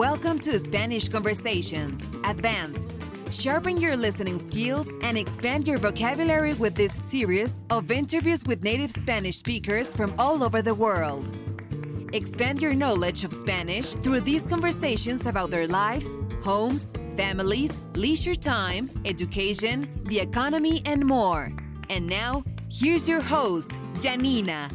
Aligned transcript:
Welcome 0.00 0.38
to 0.38 0.58
Spanish 0.58 1.10
Conversations 1.10 2.10
Advanced. 2.24 2.90
Sharpen 3.30 3.78
your 3.78 3.98
listening 3.98 4.38
skills 4.38 4.88
and 5.02 5.18
expand 5.18 5.68
your 5.68 5.76
vocabulary 5.76 6.54
with 6.54 6.74
this 6.74 6.94
series 6.94 7.66
of 7.68 7.90
interviews 7.90 8.42
with 8.46 8.64
native 8.64 8.90
Spanish 8.90 9.36
speakers 9.36 9.94
from 9.94 10.14
all 10.18 10.42
over 10.42 10.62
the 10.62 10.74
world. 10.74 11.28
Expand 12.14 12.62
your 12.62 12.72
knowledge 12.72 13.24
of 13.24 13.34
Spanish 13.34 13.92
through 13.92 14.20
these 14.20 14.46
conversations 14.46 15.26
about 15.26 15.50
their 15.50 15.66
lives, 15.66 16.08
homes, 16.42 16.94
families, 17.14 17.84
leisure 17.94 18.34
time, 18.34 18.88
education, 19.04 19.86
the 20.04 20.18
economy, 20.18 20.80
and 20.86 21.04
more. 21.04 21.52
And 21.90 22.06
now, 22.06 22.42
here's 22.70 23.06
your 23.06 23.20
host, 23.20 23.72
Janina. 24.00 24.70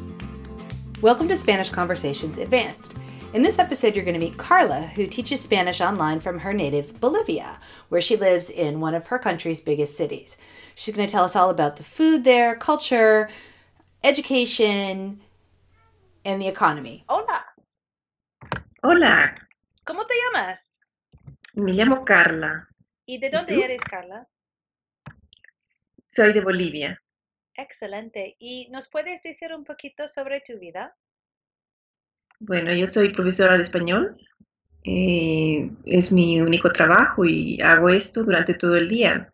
Welcome 1.02 1.28
to 1.30 1.36
Spanish 1.36 1.70
Conversations 1.72 2.38
Advanced. 2.38 2.98
In 3.36 3.42
this 3.42 3.60
episode, 3.60 3.96
you're 3.98 4.06
going 4.06 4.18
to 4.18 4.26
meet 4.26 4.38
Carla, 4.38 4.84
who 4.96 5.08
teaches 5.08 5.42
Spanish 5.42 5.82
online 5.82 6.22
from 6.22 6.40
her 6.40 6.54
native 6.54 7.02
Bolivia, 7.02 7.60
where 7.90 8.00
she 8.00 8.16
lives 8.16 8.50
in 8.50 8.80
one 8.80 8.96
of 8.96 9.08
her 9.08 9.20
country's 9.20 9.60
biggest 9.60 9.98
cities. 9.98 10.38
She's 10.74 10.96
going 10.96 11.06
to 11.06 11.12
tell 11.12 11.26
us 11.26 11.36
all 11.36 11.50
about 11.50 11.76
the 11.76 11.84
food 11.84 12.24
there, 12.24 12.56
culture, 12.56 13.30
education, 14.06 15.20
and 16.24 16.42
the 16.42 16.48
economy. 16.48 17.04
Hola, 17.10 17.44
Hola, 18.82 19.36
¿cómo 19.86 20.08
te 20.08 20.16
llamas? 20.16 20.80
me 21.56 21.74
llamo 21.74 22.06
Carla, 22.06 22.70
¿Y 23.06 23.18
de 23.20 23.30
dónde 23.30 23.54
tú? 23.54 23.62
eres, 23.62 23.82
Carla? 23.82 24.30
soy 26.08 26.32
de 26.32 26.40
Bolivia. 26.42 27.02
Excelente. 27.58 28.38
¿Y 28.40 28.70
nos 28.72 28.88
puedes 28.88 29.22
decir 29.22 29.54
un 29.54 29.66
poquito 29.66 30.08
sobre 30.08 30.40
tu 30.40 30.58
vida? 30.58 30.96
Bueno, 32.40 32.74
yo 32.74 32.88
soy 32.88 33.14
profesora 33.14 33.58
de 33.58 33.64
español. 33.64 34.18
eh, 34.84 35.72
es 35.86 36.14
mi 36.14 36.42
único 36.42 36.70
trabajo 36.72 37.26
y 37.26 37.60
hago 37.62 37.90
esto 37.90 38.24
durante 38.24 38.54
todo 38.54 38.76
el 38.76 38.88
día. 38.88 39.34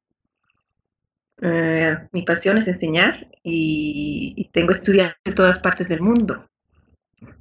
Eh, 1.41 1.97
mi 2.11 2.21
pasión 2.21 2.57
es 2.59 2.67
enseñar 2.67 3.27
y, 3.43 4.49
tengo 4.53 4.71
estudiantes 4.71 5.17
de 5.25 5.33
todas 5.33 5.61
partes 5.61 5.89
del 5.89 6.01
mundo. 6.01 6.47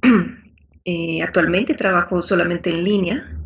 Eh, 0.83 1.21
actualmente 1.21 1.75
trabajo 1.75 2.23
solamente 2.23 2.71
en 2.71 2.83
línea, 2.83 3.37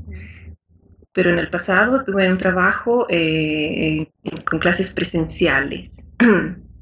pero 1.12 1.32
en 1.32 1.38
el 1.38 1.50
pasado 1.50 2.06
tuve 2.06 2.32
un 2.32 2.38
trabajo 2.38 3.08
eh, 3.10 4.08
con 4.46 4.58
clases 4.60 4.94
presenciales. 4.94 6.10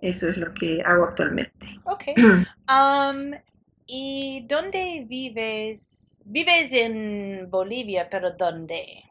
Eso 0.00 0.28
es 0.28 0.36
lo 0.38 0.52
que 0.54 0.82
hago 0.84 1.04
actualmente. 1.04 1.80
ok. 1.84 2.04
Am, 2.66 3.32
¿y 3.86 4.44
dónde 4.46 5.04
vives? 5.08 6.20
Vives 6.24 6.72
en 6.72 7.50
Bolivia, 7.50 8.08
pero 8.10 8.32
¿dónde? 8.32 9.04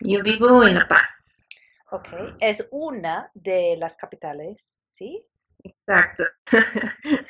Yo 0.00 0.22
vivo 0.22 0.64
en 0.66 0.74
La 0.74 0.88
Paz. 0.88 1.48
Ok, 1.90 2.08
es 2.40 2.66
una 2.70 3.30
de 3.34 3.76
las 3.78 3.96
capitales, 3.96 4.78
¿sí? 4.90 5.24
Exacto. 5.64 6.24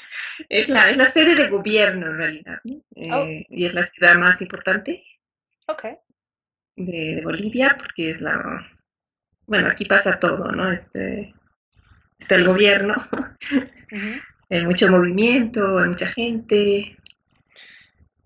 Es 0.48 0.68
la, 0.68 0.90
es 0.90 0.96
la 0.96 1.06
sede 1.10 1.34
de 1.34 1.48
gobierno 1.48 2.06
en 2.08 2.18
realidad, 2.18 2.58
¿no? 2.64 2.76
Oh. 3.10 3.24
Eh, 3.24 3.46
y 3.48 3.64
es 3.64 3.74
la 3.74 3.82
ciudad 3.84 4.16
más 4.16 4.40
importante 4.42 5.02
Ok, 5.68 5.84
de, 6.76 7.16
de 7.16 7.22
Bolivia 7.22 7.76
porque 7.78 8.10
es 8.10 8.20
la... 8.20 8.66
Bueno, 9.46 9.68
aquí 9.68 9.84
pasa 9.84 10.18
todo, 10.18 10.50
¿no? 10.52 10.70
Este, 10.70 11.34
está 12.18 12.36
el 12.36 12.44
gobierno, 12.44 12.94
hay 14.50 14.64
mucho 14.66 14.90
movimiento, 14.90 15.78
hay 15.78 15.88
mucha 15.88 16.06
gente. 16.06 16.96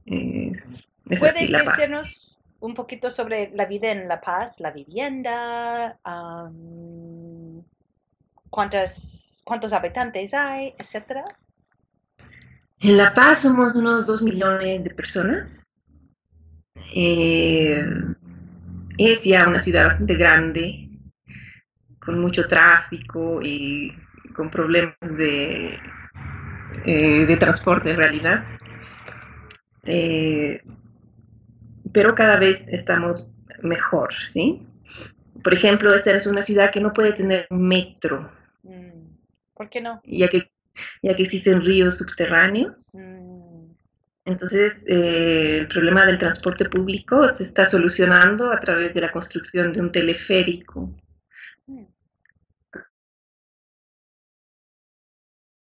Es, 0.06 0.88
es 1.08 1.18
¿Puedes 1.18 1.50
decirnos 1.50 2.38
un 2.60 2.74
poquito 2.74 3.10
sobre 3.10 3.50
la 3.54 3.66
vida 3.66 3.90
en 3.90 4.06
La 4.06 4.20
Paz, 4.20 4.60
la 4.60 4.70
vivienda, 4.70 5.98
cuántas, 8.50 9.42
cuántos 9.44 9.72
habitantes 9.72 10.34
hay, 10.34 10.74
etcétera? 10.78 11.24
En 12.80 12.96
La 12.96 13.12
Paz 13.12 13.42
somos 13.42 13.76
unos 13.76 14.06
dos 14.06 14.22
millones 14.22 14.84
de 14.84 14.94
personas. 14.94 15.72
Eh, 16.94 17.84
es 18.96 19.24
ya 19.24 19.48
una 19.48 19.60
ciudad 19.60 19.86
bastante 19.86 20.14
grande, 20.14 20.89
con 22.00 22.18
mucho 22.20 22.46
tráfico 22.48 23.40
y 23.42 23.94
con 24.34 24.50
problemas 24.50 24.96
de, 25.00 25.78
eh, 26.84 27.26
de 27.26 27.36
transporte 27.36 27.90
en 27.90 27.96
realidad. 27.96 28.44
Eh, 29.84 30.62
pero 31.92 32.14
cada 32.14 32.38
vez 32.38 32.66
estamos 32.68 33.32
mejor, 33.62 34.14
¿sí? 34.14 34.66
Por 35.42 35.54
ejemplo, 35.54 35.94
esta 35.94 36.12
es 36.12 36.26
una 36.26 36.42
ciudad 36.42 36.70
que 36.70 36.80
no 36.80 36.92
puede 36.92 37.12
tener 37.12 37.46
metro, 37.50 38.30
Mm, 38.62 39.16
¿Por 39.54 39.70
qué 39.70 39.80
no? 39.80 40.00
ya 40.04 40.28
que, 40.28 40.50
ya 41.02 41.14
que 41.16 41.22
existen 41.22 41.62
ríos 41.62 41.98
subterráneos. 41.98 42.94
Mm, 42.94 43.72
Entonces, 44.26 44.84
eh, 44.88 45.58
el 45.60 45.68
problema 45.68 46.06
del 46.06 46.18
transporte 46.18 46.66
público 46.68 47.28
se 47.30 47.44
está 47.44 47.64
solucionando 47.66 48.52
a 48.52 48.60
través 48.60 48.94
de 48.94 49.00
la 49.00 49.12
construcción 49.12 49.72
de 49.72 49.80
un 49.80 49.90
teleférico. 49.92 50.92
mm. 51.66 51.84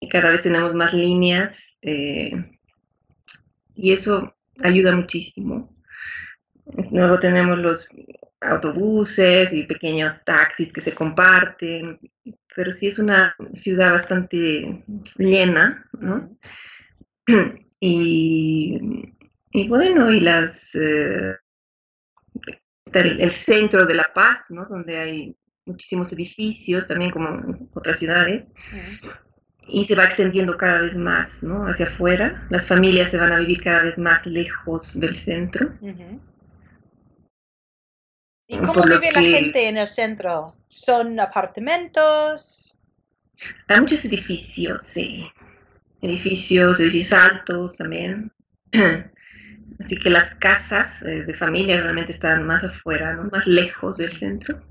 Y 0.00 0.01
cada 0.12 0.30
vez 0.30 0.42
tenemos 0.42 0.74
más 0.74 0.92
líneas 0.92 1.78
eh, 1.80 2.32
y 3.74 3.92
eso 3.92 4.36
ayuda 4.62 4.94
muchísimo. 4.94 5.74
Luego 6.90 7.18
tenemos 7.18 7.56
los 7.56 7.88
autobuses 8.42 9.54
y 9.54 9.66
pequeños 9.66 10.22
taxis 10.22 10.70
que 10.70 10.82
se 10.82 10.94
comparten, 10.94 11.98
pero 12.54 12.72
sí 12.72 12.88
es 12.88 12.98
una 12.98 13.34
ciudad 13.54 13.92
bastante 13.92 14.84
llena, 15.16 15.88
¿no? 15.98 16.36
Y, 17.84 18.78
bueno, 19.68 20.12
y 20.12 20.20
las 20.20 20.76
eh, 20.76 21.34
el, 22.92 23.32
centro 23.32 23.84
de 23.86 23.94
La 23.94 24.12
Paz, 24.14 24.46
¿no? 24.50 24.66
Donde 24.66 24.96
hay 24.96 25.36
muchísimos 25.66 26.12
edificios, 26.12 26.86
también 26.86 27.10
como 27.10 27.28
en 27.30 27.68
otras 27.74 27.98
ciudades. 27.98 28.54
Y 29.66 29.84
se 29.84 29.94
va 29.94 30.04
extendiendo 30.04 30.56
cada 30.56 30.80
vez 30.82 30.98
más, 30.98 31.42
¿no? 31.42 31.66
Hacia 31.66 31.86
afuera. 31.86 32.46
Las 32.50 32.68
familias 32.68 33.10
se 33.10 33.18
van 33.18 33.32
a 33.32 33.38
vivir 33.38 33.62
cada 33.62 33.84
vez 33.84 33.98
más 33.98 34.26
lejos 34.26 34.98
del 34.98 35.16
centro. 35.16 35.72
¿Y 38.48 38.58
cómo 38.58 38.82
vive 38.84 39.10
la 39.12 39.20
que- 39.20 39.30
gente 39.32 39.68
en 39.68 39.78
el 39.78 39.86
centro? 39.86 40.54
¿Son 40.68 41.18
apartamentos? 41.20 42.76
Hay 43.68 43.80
muchos 43.80 44.04
edificios, 44.04 44.80
sí. 44.84 45.26
Edificios, 46.00 46.80
edificios 46.80 47.12
altos 47.18 47.76
también. 47.78 48.32
Así 49.80 49.98
que 49.98 50.10
las 50.10 50.34
casas 50.34 51.02
eh, 51.02 51.24
de 51.24 51.34
familia 51.34 51.80
realmente 51.80 52.12
están 52.12 52.46
más 52.46 52.62
afuera, 52.62 53.14
¿no? 53.16 53.24
Más 53.32 53.46
lejos 53.46 53.98
del 53.98 54.12
centro. 54.12 54.62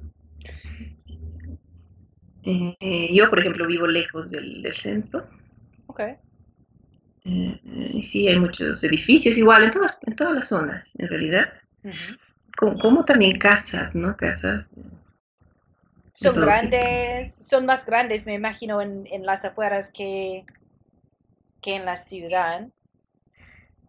Eh, 2.43 2.75
eh, 2.79 3.13
yo, 3.13 3.29
por 3.29 3.39
ejemplo, 3.39 3.67
vivo 3.67 3.87
lejos 3.87 4.31
del, 4.31 4.61
del 4.61 4.75
centro. 4.75 5.27
Ok. 5.87 6.01
Eh, 7.23 8.01
sí, 8.03 8.27
hay 8.27 8.39
muchos 8.39 8.83
edificios, 8.83 9.37
igual 9.37 9.63
en 9.63 9.71
todas, 9.71 9.97
en 10.05 10.15
todas 10.15 10.33
las 10.33 10.49
zonas, 10.49 10.95
en 10.97 11.07
realidad. 11.07 11.53
Como, 12.57 12.79
como 12.79 13.03
también 13.03 13.37
casas, 13.37 13.95
¿no? 13.95 14.15
Casas. 14.17 14.71
Son 16.13 16.33
tipo. 16.33 16.45
grandes, 16.45 17.33
son 17.35 17.65
más 17.65 17.85
grandes, 17.85 18.25
me 18.25 18.33
imagino, 18.33 18.81
en, 18.81 19.07
en 19.11 19.25
las 19.25 19.45
afueras 19.45 19.91
que, 19.91 20.45
que 21.61 21.75
en 21.75 21.85
la 21.85 21.97
ciudad. 21.97 22.67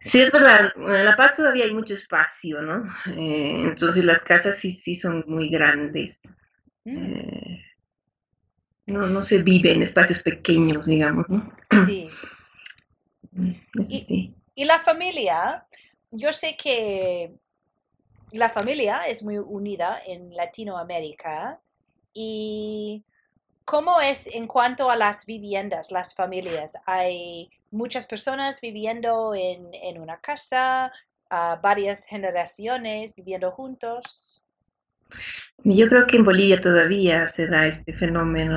Sí, 0.00 0.20
es 0.20 0.32
verdad, 0.32 0.72
en 0.76 1.04
La 1.04 1.14
Paz 1.16 1.36
todavía 1.36 1.64
hay 1.64 1.74
mucho 1.74 1.94
espacio, 1.94 2.60
¿no? 2.60 2.84
Eh, 3.16 3.62
entonces 3.62 4.04
las 4.04 4.24
casas 4.24 4.56
sí, 4.58 4.72
sí 4.72 4.96
son 4.96 5.24
muy 5.28 5.48
grandes. 5.48 6.22
Eh, 6.84 7.51
no, 8.92 9.06
no 9.06 9.22
se 9.22 9.42
vive 9.42 9.72
en 9.72 9.82
espacios 9.82 10.22
pequeños, 10.22 10.86
digamos, 10.86 11.26
¿no? 11.28 11.52
Sí. 11.86 12.08
Eso 13.80 13.98
sí. 13.98 14.34
Y 14.54 14.64
la 14.64 14.78
familia, 14.78 15.66
yo 16.10 16.32
sé 16.32 16.56
que 16.56 17.34
la 18.32 18.50
familia 18.50 19.02
es 19.06 19.22
muy 19.22 19.38
unida 19.38 20.00
en 20.06 20.34
Latinoamérica. 20.34 21.60
¿Y 22.12 23.04
cómo 23.64 24.00
es 24.00 24.26
en 24.26 24.46
cuanto 24.46 24.90
a 24.90 24.96
las 24.96 25.26
viviendas, 25.26 25.90
las 25.90 26.14
familias? 26.14 26.74
¿Hay 26.86 27.50
muchas 27.70 28.06
personas 28.06 28.60
viviendo 28.60 29.34
en, 29.34 29.72
en 29.72 30.00
una 30.00 30.20
casa, 30.20 30.92
ah, 31.30 31.58
varias 31.62 32.06
generaciones 32.06 33.14
viviendo 33.14 33.50
juntos? 33.52 34.41
Yo 35.64 35.88
creo 35.88 36.06
que 36.06 36.16
en 36.16 36.24
Bolivia 36.24 36.60
todavía 36.60 37.28
se 37.28 37.46
da 37.46 37.66
este 37.66 37.92
fenómeno, 37.92 38.56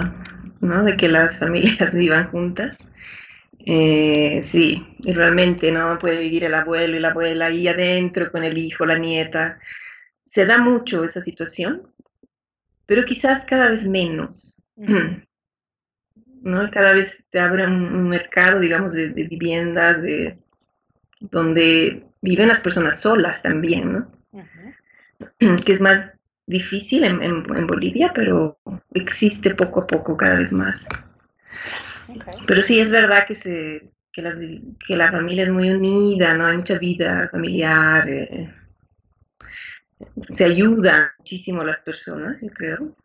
¿no? 0.62 0.84
De 0.84 0.98
que 0.98 1.08
las 1.08 1.40
familias 1.40 1.98
vivan 1.98 2.30
juntas. 2.30 2.92
Eh, 3.68 4.42
sí, 4.44 4.86
y 5.00 5.14
realmente 5.14 5.72
no 5.72 5.98
puede 5.98 6.22
vivir 6.22 6.44
el 6.44 6.54
abuelo 6.54 6.98
y 6.98 7.00
la 7.00 7.10
abuela 7.10 7.48
ahí 7.48 7.68
adentro 7.68 8.32
con 8.32 8.44
el 8.44 8.58
hijo, 8.58 8.86
la 8.86 8.98
nieta. 8.98 9.60
Se 10.24 10.46
da 10.46 10.58
mucho 10.60 11.04
esa 11.04 11.22
situación, 11.22 11.88
pero 12.86 13.06
quizás 13.06 13.46
cada 13.46 13.70
vez 13.70 13.88
menos. 13.88 14.62
¿no? 16.46 16.70
Cada 16.70 16.94
vez 16.94 17.28
se 17.32 17.40
abre 17.40 17.66
un, 17.66 18.08
mercado, 18.08 18.60
digamos, 18.60 18.94
de, 18.94 19.08
viviendas 19.10 20.02
de, 20.04 20.38
donde 21.20 22.06
viven 22.22 22.48
las 22.48 22.62
personas 22.62 23.02
solas 23.02 23.42
también, 23.42 23.92
¿no? 23.92 24.12
Que 25.66 25.74
es 25.74 25.82
más 25.82 26.22
difícil 26.46 27.04
en, 27.04 27.68
Bolivia, 27.68 28.12
pero 28.14 28.60
existe 28.94 29.56
poco 29.56 29.82
a 29.82 29.88
poco 29.88 30.16
cada 30.16 30.40
vez 30.40 30.54
más. 30.54 30.88
Pero 32.46 32.62
sí 32.62 32.80
es 32.80 32.92
verdad 32.92 33.26
que, 33.26 33.36
se, 33.36 33.92
que, 34.12 34.22
la 34.96 35.12
familia 35.12 35.44
es 35.44 35.52
muy 35.52 35.72
unida, 35.72 36.34
¿no? 36.36 36.46
Hay 36.46 36.58
mucha 36.58 36.78
vida 36.78 37.28
familiar, 37.30 38.08
eh, 38.08 38.54
se 40.32 40.46
ayuda 40.46 41.14
muchísimo 41.18 41.64
las 41.64 41.82
personas, 41.82 42.38
yo 42.42 42.50
creo. 42.50 42.96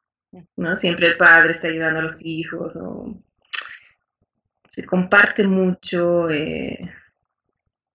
¿no? 0.57 0.77
Siempre 0.77 1.09
el 1.09 1.17
padre 1.17 1.53
está 1.53 1.69
ayudando 1.69 2.01
a 2.01 2.05
los 2.05 2.25
hijos, 2.25 2.77
o 2.77 3.21
se 4.69 4.87
comparte 4.87 5.47
mucho, 5.49 6.31
eh, 6.31 6.79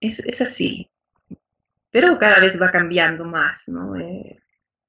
es, 0.00 0.40
así. 0.40 0.90
Pero 1.90 2.18
cada 2.18 2.40
vez 2.40 2.60
va 2.60 2.70
cambiando 2.70 3.24
más, 3.24 3.68
¿no? 3.68 3.96
Eh, 3.96 4.42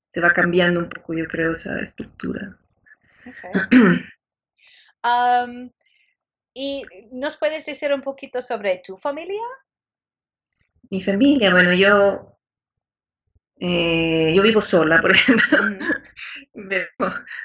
se 0.08 0.22
va 0.22 0.32
cambiando 0.32 0.80
un 0.80 0.90
poco, 0.90 1.14
yo 1.14 1.28
creo, 1.28 1.52
esa 1.52 1.80
estructura. 1.80 2.58
¿Y 6.54 6.84
nos 7.12 7.38
puedes 7.38 7.66
decir 7.66 7.94
un 7.94 8.02
poquito 8.02 8.42
sobre 8.42 8.82
tu 8.84 8.98
familia? 8.98 9.44
Mi 10.90 11.04
familia, 11.04 11.52
bueno, 11.52 11.72
yo 11.74 12.38
eh, 13.60 14.34
yo 14.36 14.44
vivo 14.44 14.62
sola, 14.62 15.02
por 15.02 15.12
ejemplo. 15.16 15.60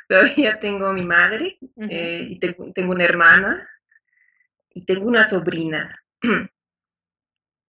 todavía 0.06 0.58
tengo 0.58 0.92
mi 0.92 1.04
madre 1.04 1.58
y 1.76 2.38
tengo, 2.38 2.92
una 2.92 3.04
hermana 3.04 3.68
y 4.74 4.84
tengo 4.84 5.06
una 5.06 5.26
sobrina. 5.26 5.98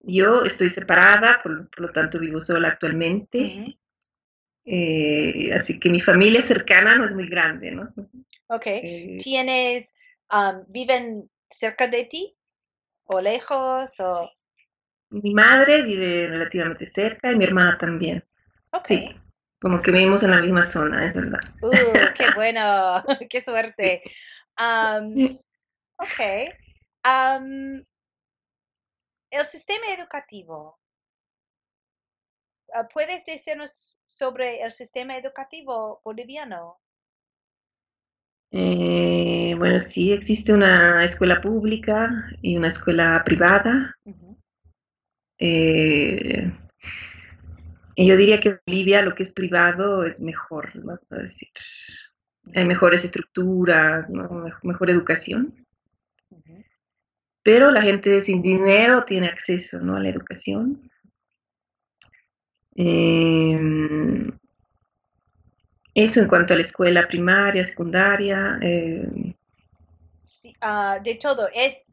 Yo 0.06 0.44
estoy 0.44 0.69
separada, 0.69 1.39
por, 1.42 1.69
lo 1.80 1.89
tanto 1.94 2.19
vivo 2.19 2.42
sola 2.42 2.68
actualmente. 2.68 3.74
Eh, 4.65 5.51
así 5.54 5.80
que 5.80 5.89
mi 5.89 6.00
familia 6.00 6.42
cercana 6.42 6.98
no 6.98 7.06
es 7.06 7.15
muy 7.15 7.27
grande, 7.27 7.71
¿no? 7.71 7.94
Ok. 8.48 8.68
Eh, 8.68 9.18
¿Tienes, 9.21 9.94
viven 10.68 11.30
cerca 11.50 11.88
de 11.88 12.06
ti 12.06 12.36
o 13.06 13.21
lejos 13.21 14.00
o...? 14.00 14.27
Mi 15.10 15.33
madre 15.33 15.83
vive 15.83 16.27
relativamente 16.27 16.89
cerca 16.89 17.31
y 17.31 17.36
mi 17.36 17.45
hermana 17.45 17.77
también. 17.77 18.24
Sí, 18.83 19.15
como 19.62 19.80
que 19.81 19.92
vivimos 19.92 20.24
en 20.24 20.31
la 20.31 20.42
misma 20.42 20.63
zona, 20.63 21.06
es 21.06 21.13
verdad. 21.13 21.39
Uh, 21.62 21.71
qué 22.18 22.25
bueno, 22.36 23.04
qué 23.30 23.42
suerte. 23.42 24.01
ok 25.98 26.21
el 29.33 29.45
sistema 29.45 29.88
educativo. 29.98 30.80
Ah, 32.74 32.88
¿Puedes 32.92 33.25
decirnos 33.25 33.98
sobre 34.06 34.62
el 34.62 34.72
sistema 34.72 35.18
educativo 35.18 36.02
boliviano? 36.04 36.80
Eh, 38.52 39.56
bueno, 39.58 39.81
sí, 39.84 40.12
existe 40.12 40.54
una 40.54 41.04
escuela 41.04 41.42
pública 41.42 42.12
y 42.42 42.58
una 42.58 42.70
escuela 42.70 43.22
privada. 43.25 43.96
Eh, 45.40 46.52
y 47.96 48.08
yo 48.08 48.18
diría 48.18 48.40
que 48.40 48.50
en 48.50 48.60
Bolivia 48.66 49.02
lo 49.02 49.16
que 49.16 49.24
es 49.24 49.34
privado 49.34 50.04
es 50.04 50.22
mejor, 50.22 50.72
vamos 50.75 51.12
a 51.12 51.18
decir. 51.18 51.50
Hay 52.56 52.66
mejores 52.66 53.06
estructuras, 53.06 54.10
mejor 54.64 54.90
educación 54.90 55.64
pero 57.44 57.72
la 57.72 57.81
gente 57.81 58.22
sin 58.22 58.42
dinero 58.42 59.04
tiene 59.04 59.28
acceso 59.28 59.81
¿no? 59.81 59.98
a 59.98 60.00
la 60.00 60.10
educación. 60.10 60.90
Em, 62.75 64.31
eso 65.94 66.22
en 66.22 66.28
cuanto 66.28 66.54
a 66.54 66.58
la 66.58 66.64
escuela 66.64 67.08
primaria, 67.08 67.66
secundaria. 67.66 68.58
Em. 68.62 69.34
Ah, 70.62 71.00
de 71.04 71.16
todo. 71.16 71.50
Es, 71.54 71.86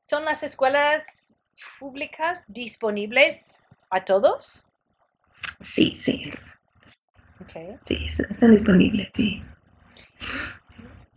¿Son 0.00 0.24
las 0.24 0.42
escuelas 0.42 1.34
públicas 1.78 2.44
disponibles 2.48 3.60
a 3.90 4.04
todos? 4.04 4.66
Sí, 5.60 5.96
sí. 5.98 6.22
Sí, 7.84 8.06
están 8.06 8.52
disponibles, 8.52 9.08
sí. 9.14 9.42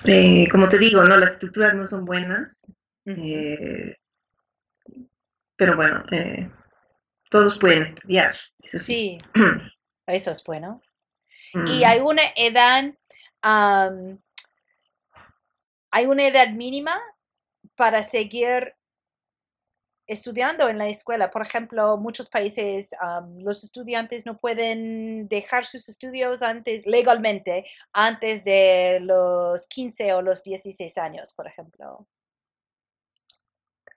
Eh, 0.06 0.48
como 0.50 0.68
te 0.70 0.78
digo, 0.78 1.04
no, 1.04 1.18
las 1.18 1.34
estructuras 1.34 1.76
no 1.76 1.86
son 1.86 2.06
buenas. 2.06 2.74
Eh, 3.06 3.96
pero 5.56 5.76
bueno, 5.76 6.04
eh, 6.12 6.50
todos 7.30 7.60
pueden 7.60 7.84
estudiar. 7.84 8.34
Eso 8.62 8.80
sí. 8.80 9.20
eso 10.08 10.32
es 10.32 10.44
bueno. 10.44 10.82
¿Y 11.66 11.84
hay 11.84 12.00
una 12.00 12.22
edad, 12.36 12.94
hay 13.42 14.20
una 16.06 16.28
edad 16.28 16.50
mínima 16.50 17.00
para 17.76 18.04
seguir 18.04 18.76
estudiando 20.06 20.70
en 20.70 20.78
la 20.78 20.88
escuela. 20.88 21.32
Por 21.32 21.44
ejemplo, 21.44 21.98
muchos 21.98 22.30
países 22.30 22.92
los 23.38 23.64
estudiantes 23.64 24.26
no 24.26 24.40
pueden 24.40 25.28
dejar 25.28 25.66
sus 25.66 25.88
estudios 25.88 26.42
antes 26.42 26.86
legalmente 26.86 27.66
antes 27.94 28.44
de 28.44 29.00
los 29.02 29.68
15 29.68 30.14
o 30.14 30.22
los 30.22 30.44
16 30.44 30.98
años, 30.98 31.34
por 31.34 31.48
ejemplo 31.48 32.08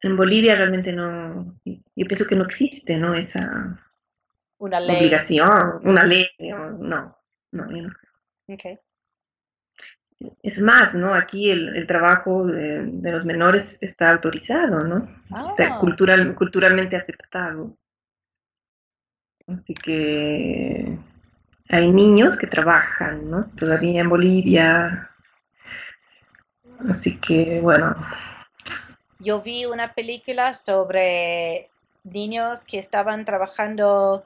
en 0.03 0.17
Bolivia 0.17 0.57
realmente 0.57 0.93
no, 0.93 1.59
yo 1.65 2.07
pienso 2.07 2.27
que 2.27 2.35
no 2.35 2.45
existe, 2.45 2.99
¿no? 2.99 3.15
Esa 3.15 3.79
una 4.59 4.81
ley. 4.81 4.97
obligación, 4.97 5.81
una 5.85 6.05
ley, 6.05 6.27
no, 6.39 6.71
no, 6.79 7.17
no. 7.53 7.89
Okay. 8.49 8.79
Es 10.43 10.63
más, 10.63 10.95
¿no? 10.95 11.15
Aquí 11.15 11.51
el, 11.51 11.87
trabajo 11.87 12.47
de, 12.47 13.11
los 13.11 13.25
menores 13.25 13.83
está 13.83 14.13
autorizado, 14.13 14.85
¿no? 14.85 15.09
Está 15.49 15.75
ah. 15.75 15.79
cultural, 15.79 16.35
culturalmente 16.35 16.97
aceptado. 16.97 17.77
Así 19.49 19.75
que 19.75 20.99
hay 21.69 21.91
niños 21.91 22.39
que 22.39 22.47
trabajan, 22.47 23.31
¿no? 23.31 23.51
Todavía 23.57 24.01
en 24.01 24.09
Bolivia. 24.09 25.11
Así 26.89 27.19
que, 27.19 27.61
bueno, 27.61 27.97
yo 29.23 29.41
vi 29.41 29.65
una 29.65 29.95
película 29.95 30.55
sobre 30.55 31.71
niños 32.03 32.65
que 32.65 32.79
estaban 32.79 33.25
trabajando 33.25 34.25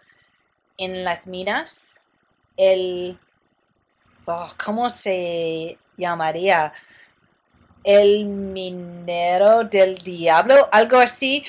en 0.79 1.05
las 1.05 1.27
minas. 1.27 2.01
El, 2.57 3.19
oh, 4.25 4.49
¿cómo 4.65 4.89
se 4.89 5.79
llamaría? 5.99 6.73
El 7.85 8.25
minero 8.25 9.65
del 9.65 9.97
diablo, 9.97 10.69
algo 10.73 10.99
así. 10.99 11.45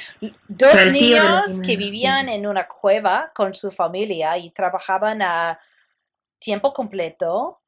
Dos 0.48 0.92
niños 0.92 1.62
que 1.66 1.78
vivían 1.78 2.30
en 2.30 2.46
una 2.46 2.68
cueva 2.68 3.32
con 3.34 3.54
su 3.54 3.72
familia 3.72 4.38
y 4.38 4.52
trabajaban 4.52 5.22
a 5.22 5.60
tiempo 6.40 6.74
completo 6.74 7.62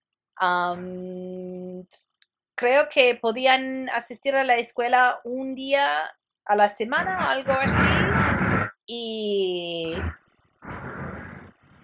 creo 2.59 2.89
que 2.89 3.15
podían 3.15 3.87
asistir 3.87 4.35
a 4.35 4.43
la 4.43 4.57
escuela 4.57 5.21
un 5.23 5.55
día 5.55 6.11
a 6.43 6.55
la 6.57 6.67
semana, 6.67 7.29
algo 7.29 7.53
así. 7.53 8.69
Y 8.85 9.93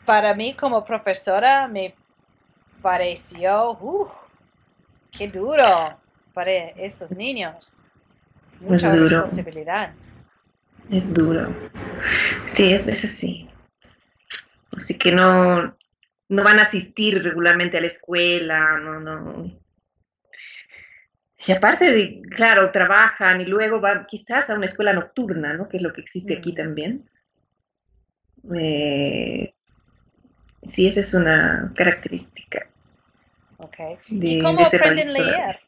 para 0.05 0.33
mí 0.33 0.53
como 0.53 0.83
profesora 0.83 1.69
me 1.69 1.95
pareció, 2.81 3.71
uh, 3.71 4.09
qué 5.17 5.27
duro 5.27 5.63
para 6.33 6.51
estos 6.51 7.11
niños. 7.11 7.77
Mucha 8.59 8.91
responsabilidad. 8.91 9.93
Es 10.91 11.13
duro. 11.13 11.55
Sí, 12.47 12.73
es, 12.73 12.85
es 12.89 13.05
así. 13.05 13.49
Así 14.75 14.97
que 14.97 15.13
no, 15.13 15.73
no 16.27 16.43
van 16.43 16.59
a 16.59 16.63
asistir 16.63 17.23
regularmente 17.23 17.77
a 17.77 17.81
la 17.81 17.87
escuela, 17.87 18.77
no, 18.77 18.99
no, 18.99 19.64
y 21.47 21.51
aparte 21.51 21.91
de, 21.91 22.21
claro, 22.29 22.71
trabajan 22.71 23.41
y 23.41 23.45
luego 23.45 23.79
van 23.79 24.05
quizás 24.05 24.49
a 24.49 24.55
una 24.55 24.65
escuela 24.65 24.93
nocturna, 24.93 25.53
¿no? 25.53 25.67
Que 25.67 25.77
es 25.77 25.83
lo 25.83 25.93
que 25.93 26.01
existe 26.01 26.37
aquí 26.37 26.51
mm. 26.51 26.55
también. 26.55 27.09
Eh, 28.55 29.53
sí, 30.63 30.87
esa 30.87 30.99
es 30.99 31.13
una 31.13 31.71
característica. 31.75 32.67
Ok. 33.57 33.77
¿Y 34.09 34.41
cómo 34.41 34.65
aprenden 34.65 35.09
a 35.09 35.11
leer? 35.11 35.59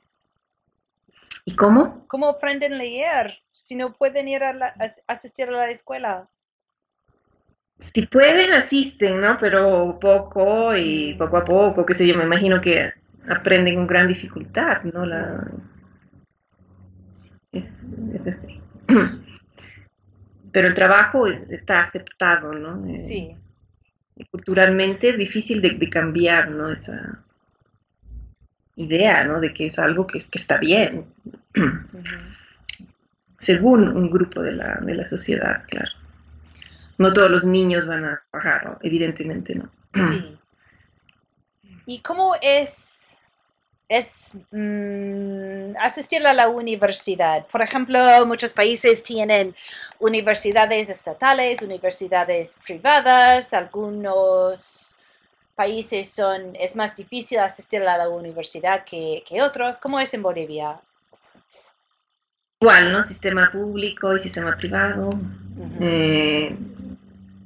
¿Y 1.46 1.56
cómo? 1.56 2.06
¿Cómo 2.08 2.28
aprenden 2.28 2.74
a 2.74 2.78
leer 2.78 3.40
si 3.52 3.76
no 3.76 3.94
pueden 3.94 4.28
ir 4.28 4.44
a, 4.44 4.54
la- 4.54 4.76
a- 4.80 5.14
asistir 5.14 5.48
a 5.48 5.52
la 5.52 5.70
escuela? 5.70 6.30
Si 7.80 8.08
pueden, 8.08 8.54
asisten, 8.54 9.22
¿no? 9.22 9.38
Pero 9.40 9.98
poco 10.00 10.76
y 10.76 11.14
poco 11.16 11.38
a 11.38 11.46
poco, 11.46 11.86
qué 11.86 11.94
sé 11.94 12.08
yo, 12.08 12.18
me 12.18 12.24
imagino 12.24 12.60
que 12.60 12.92
aprenden 13.28 13.76
con 13.76 13.88
gran 13.88 14.08
dificultad, 14.08 14.84
¿no? 14.84 15.06
La... 15.06 15.46
Es, 17.52 17.88
es 18.14 18.28
así. 18.28 18.60
Pero 20.52 20.68
el 20.68 20.74
trabajo 20.74 21.28
es- 21.28 21.50
está 21.50 21.82
aceptado, 21.82 22.54
¿no? 22.54 22.86
Eh, 22.94 23.00
Sí, 23.00 23.36
culturalmente 24.32 25.10
es 25.10 25.18
difícil 25.18 25.62
de, 25.62 25.72
de 25.72 25.90
cambiar, 25.90 26.50
¿no? 26.50 26.72
Esa 26.72 27.24
idea, 28.76 29.24
¿no? 29.26 29.40
De 29.40 29.54
que 29.54 29.68
es 29.68 29.78
algo 29.80 30.08
que, 30.08 30.18
es, 30.20 30.30
que 30.30 30.40
está 30.40 30.58
bien, 30.58 31.06
según 33.38 33.88
un 33.90 34.10
grupo 34.10 34.42
de 34.42 34.54
la, 34.54 34.80
de 34.82 34.96
la 34.96 35.06
sociedad, 35.06 35.64
claro. 35.68 35.92
No 36.98 37.14
todos 37.14 37.30
los 37.30 37.44
niños 37.44 37.88
van 37.88 38.06
a 38.06 38.24
trabajar, 38.32 38.66
¿no? 38.66 38.78
evidentemente, 38.82 39.54
¿no? 39.56 39.70
sí. 39.94 40.38
¿Y 41.86 42.00
cómo 42.02 42.34
es, 42.42 43.07
es 43.90 44.38
mm, 44.52 45.78
asistir 45.80 46.26
a 46.26 46.34
la 46.34 46.50
universidad? 46.50 47.46
Por 47.48 47.62
ejemplo, 47.62 48.00
muchos 48.26 48.54
países 48.54 49.04
tienen 49.04 49.56
universidades 50.00 50.90
estatales, 50.90 51.62
universidades 51.62 52.56
privadas, 52.66 53.54
algunos 53.54 54.96
países 55.56 56.10
son, 56.10 56.56
es 56.56 56.76
más 56.76 56.96
difícil 56.96 57.40
asistir 57.40 57.82
a 57.82 57.98
la 57.98 58.10
universidad 58.10 58.84
que, 58.86 59.24
que 59.28 59.42
otros. 59.42 59.80
¿Cómo 59.80 60.00
es 60.00 60.14
en 60.14 60.22
Bolivia? 60.22 60.80
Igual, 62.62 62.92
¿no? 62.92 63.02
Sistema 63.02 63.50
público 63.52 64.16
y 64.16 64.20
sistema 64.20 64.56
privado. 64.56 65.10
Eh, 65.80 66.56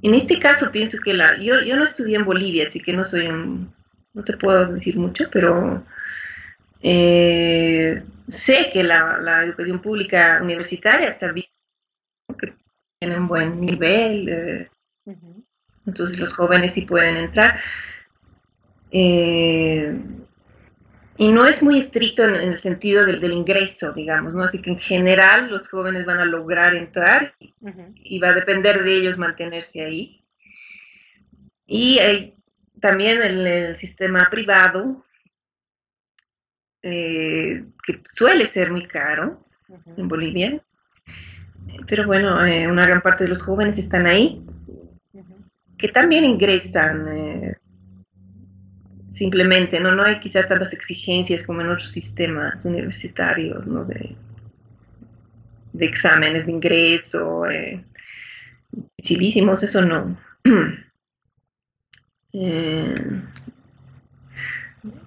en 0.02 0.14
este 0.14 0.40
caso 0.40 0.72
pienso 0.72 0.98
que 1.04 1.14
la... 1.14 1.38
Yo, 1.38 1.62
yo 1.62 1.76
no 1.76 1.84
estudié 1.84 2.18
en 2.18 2.26
Bolivia, 2.26 2.66
así 2.68 2.80
que 2.82 2.94
no 2.94 3.04
soy 3.04 3.28
un... 3.28 3.74
No 4.14 4.24
te 4.24 4.36
puedo 4.36 4.74
decir 4.74 4.98
mucho, 4.98 5.30
pero 5.32 5.84
eh, 6.82 8.04
sé 8.28 8.70
que 8.72 8.84
la, 8.84 9.18
la 9.20 9.44
educación 9.44 9.82
pública 9.82 10.40
universitaria 10.42 11.12
servicio 11.14 11.52
que 12.40 12.54
tiene 13.00 13.18
un 13.18 13.28
buen 13.28 13.60
nivel, 13.60 14.30
eh, 14.30 14.70
entonces 15.86 16.20
los 16.20 16.34
jóvenes 16.34 16.74
sí 16.74 16.86
pueden 16.86 17.18
entrar. 17.18 17.60
Eh, 18.92 19.96
y 21.18 21.32
no 21.32 21.46
es 21.46 21.62
muy 21.62 21.78
estricto 21.78 22.24
en, 22.24 22.36
en 22.36 22.50
el 22.50 22.58
sentido 22.58 23.06
del, 23.06 23.20
del 23.20 23.34
ingreso, 23.34 23.94
digamos, 23.94 24.34
¿no? 24.34 24.44
Así 24.44 24.62
que 24.62 24.72
en 24.72 24.80
general 24.80 25.50
los 25.50 25.70
jóvenes 25.70 26.06
van 26.06 26.20
a 26.20 26.26
lograr 26.26 26.76
entrar 26.76 27.36
y 27.96 28.20
va 28.20 28.30
a 28.30 28.34
depender 28.34 28.84
de 28.84 28.96
ellos 28.96 29.20
mantenerse 29.20 29.84
ahí. 29.86 30.26
Y 31.68 32.00
hay 32.00 32.36
también 32.80 33.22
el, 33.22 33.46
el 33.46 33.76
sistema 33.76 34.28
privado, 34.32 35.06
eh, 36.84 37.66
que 37.86 38.02
suele 38.08 38.46
ser 38.46 38.72
muy 38.72 38.86
caro 38.86 39.46
en 39.98 40.08
Bolivia, 40.08 40.60
pero 41.88 42.06
bueno, 42.06 42.46
eh, 42.46 42.68
una 42.68 42.86
gran 42.86 43.02
parte 43.02 43.24
de 43.24 43.30
los 43.30 43.44
jóvenes 43.44 43.78
están 43.78 44.06
ahí, 44.08 44.44
que 45.78 45.88
también 45.88 46.26
ingresan 46.26 47.08
eh, 47.08 47.58
simplemente, 49.08 49.80
¿no? 49.80 49.94
No 49.94 50.04
hay 50.04 50.20
quizás 50.20 50.48
tantas 50.48 50.74
exigencias 50.74 51.46
como 51.46 51.62
en 51.62 51.70
otros 51.70 51.92
sistemas 51.92 52.66
universitarios, 52.66 53.68
¿no? 53.68 53.84
De, 53.86 54.16
de 55.74 55.86
exámenes 55.86 56.46
de 56.46 56.52
ingreso, 56.52 57.46
eh, 57.48 57.84
dificilísimos, 58.98 59.64
eso 59.64 59.86
no. 59.86 60.18
Eh, 62.34 62.94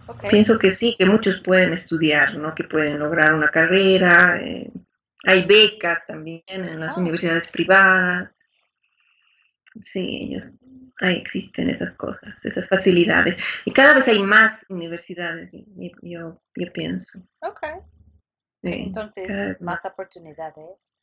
Ok. 0.06 0.28
pienso 0.28 0.58
que 0.58 0.70
sí, 0.70 0.94
que 0.98 1.06
muchos 1.06 1.40
pueden 1.40 1.72
estudiar, 1.72 2.34
¿no? 2.36 2.54
Que 2.54 2.64
pueden 2.64 2.98
lograr 2.98 3.34
una 3.34 3.48
carrera. 3.48 4.38
eh, 4.42 4.70
hay 5.26 5.44
becas 5.46 6.06
también 6.06 6.42
en 6.46 6.78
las 6.80 6.98
Ah. 6.98 7.00
universidades 7.00 7.50
privadas. 7.50 8.52
Sí, 9.80 10.28
ellos, 10.30 10.60
ahí 11.00 11.16
existen 11.16 11.70
esas 11.70 11.96
cosas, 11.96 12.44
esas 12.44 12.68
facilidades. 12.68 13.62
Y 13.64 13.72
cada 13.72 13.94
vez 13.94 14.06
hay 14.08 14.22
más 14.22 14.66
universidades, 14.68 15.52
y- 15.54 15.66
y- 15.78 15.92
yo, 16.12 16.40
yo 16.54 16.72
pienso. 16.72 17.26
Ok. 17.40 17.60
Sí, 18.62 18.72
Entonces, 18.86 19.60
más 19.60 19.84
oportunidades. 19.84 21.02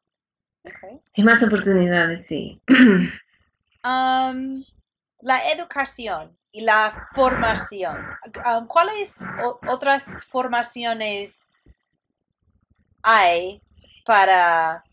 Ok. 0.64 1.02
Hay 1.18 1.24
más 1.24 1.44
oportunidades, 1.44 2.26
sí. 2.28 2.62
Am, 3.84 4.64
la 5.22 5.52
educación 5.52 6.38
y 6.52 6.62
la 6.62 7.08
formación. 7.14 7.98
Am, 8.44 8.68
¿Cuáles 8.68 9.24
otras 9.68 10.26
formaciones 10.26 11.48
hay 13.04 13.62
para, 14.06 14.84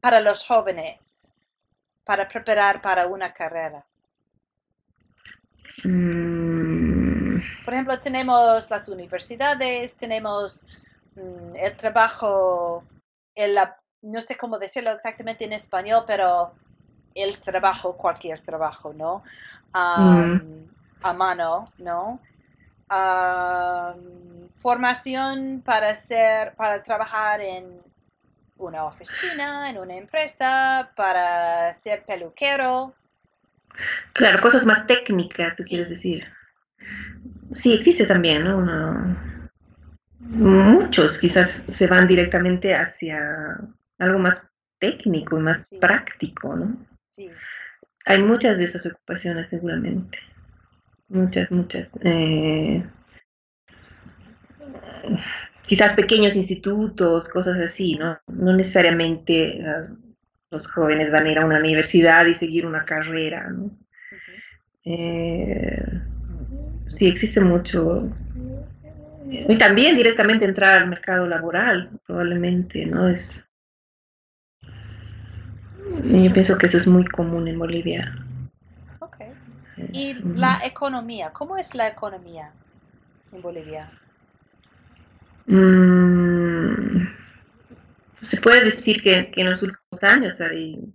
para 0.00 0.20
los 0.20 0.44
jóvenes 0.46 1.26
para 2.06 2.28
preparar 2.28 2.80
para 2.80 3.06
una 3.08 3.32
carrera? 3.32 3.84
Mm, 5.84 7.38
Por 7.64 7.74
ejemplo, 7.74 8.00
tenemos 8.00 8.70
las 8.70 8.88
universidades, 8.88 9.96
tenemos 9.96 10.66
mm, 11.16 11.56
el 11.56 11.76
trabajo, 11.76 12.84
el, 13.34 13.58
no 14.02 14.20
sé 14.20 14.36
cómo 14.36 14.58
decirlo 14.58 14.92
exactamente 14.92 15.44
en 15.44 15.52
español, 15.52 16.04
pero 16.06 16.52
el 17.14 17.38
trabajo, 17.38 17.96
cualquier 17.96 18.40
trabajo, 18.40 18.92
¿no? 18.92 19.24
Am, 19.72 20.68
A 21.06 21.12
mano, 21.12 21.64
¿no? 21.78 22.20
Formación 24.56 25.62
para 25.64 25.94
ser, 25.94 26.54
para 26.56 26.82
trabajar 26.82 27.40
en 27.40 27.80
una 28.58 28.84
oficina, 28.86 29.70
en 29.70 29.78
una 29.78 29.94
empresa, 29.94 30.90
para 30.96 31.72
ser 31.74 32.04
peluquero. 32.04 32.92
Claro, 34.14 34.40
cosas 34.40 34.66
más 34.66 34.84
técnicas, 34.86 35.56
¿tú 35.56 35.62
Sí. 35.62 35.68
quieres 35.68 35.90
decir? 35.90 36.26
Sí, 37.52 37.74
existe 37.74 38.04
también, 38.04 38.42
¿no? 38.42 39.16
Muchos 40.18 41.20
quizás 41.20 41.66
se 41.68 41.86
van 41.86 42.08
directamente 42.08 42.74
hacia 42.74 43.58
algo 44.00 44.18
más 44.18 44.56
técnico 44.80 45.38
y 45.38 45.42
más 45.42 45.68
Sí. 45.68 45.78
práctico, 45.78 46.56
¿no? 46.56 46.76
Sí. 47.04 47.30
Hay 48.06 48.24
muchas 48.24 48.58
de 48.58 48.64
esas 48.64 48.86
ocupaciones 48.86 49.50
seguramente. 49.50 50.18
Muchas, 51.08 51.50
muchas. 51.52 51.88
Eh, 52.02 52.84
quizás 55.66 55.94
pequeños 55.96 56.36
institutos, 56.36 57.28
cosas 57.28 57.58
así, 57.58 57.96
¿no? 57.96 58.18
No 58.28 58.54
necesariamente 58.54 59.58
las- 59.58 59.96
los 60.50 60.70
jóvenes 60.70 61.10
van 61.10 61.26
a 61.26 61.32
ir 61.32 61.38
a 61.38 61.46
una 61.46 61.58
universidad 61.58 62.26
y 62.26 62.34
seguir 62.34 62.66
una 62.66 62.84
carrera, 62.84 63.50
¿no? 63.50 63.70
Eh, 64.84 65.82
sí, 66.86 67.08
existe 67.08 67.40
mucho. 67.40 68.08
Y 69.28 69.56
también 69.58 69.96
directamente 69.96 70.44
entrar 70.44 70.80
al 70.82 70.88
mercado 70.88 71.26
laboral, 71.26 71.90
probablemente, 72.06 72.86
¿no? 72.86 73.08
Es, 73.08 73.48
yo 76.04 76.32
pienso 76.32 76.56
que 76.58 76.66
eso 76.66 76.78
es 76.78 76.86
muy 76.88 77.04
común 77.04 77.48
en 77.48 77.58
Bolivia. 77.58 78.14
Y 79.92 80.14
la 80.14 80.60
economía, 80.64 81.32
¿cómo 81.32 81.56
es 81.56 81.74
la 81.74 81.88
economía 81.88 82.52
en 83.32 83.42
Bolivia? 83.42 83.90
Mm, 85.46 87.06
se 88.20 88.40
puede 88.40 88.64
decir 88.64 89.02
que, 89.02 89.30
que 89.30 89.42
en 89.42 89.50
los 89.50 89.62
últimos 89.62 90.02
años 90.02 90.40
hay, 90.40 90.94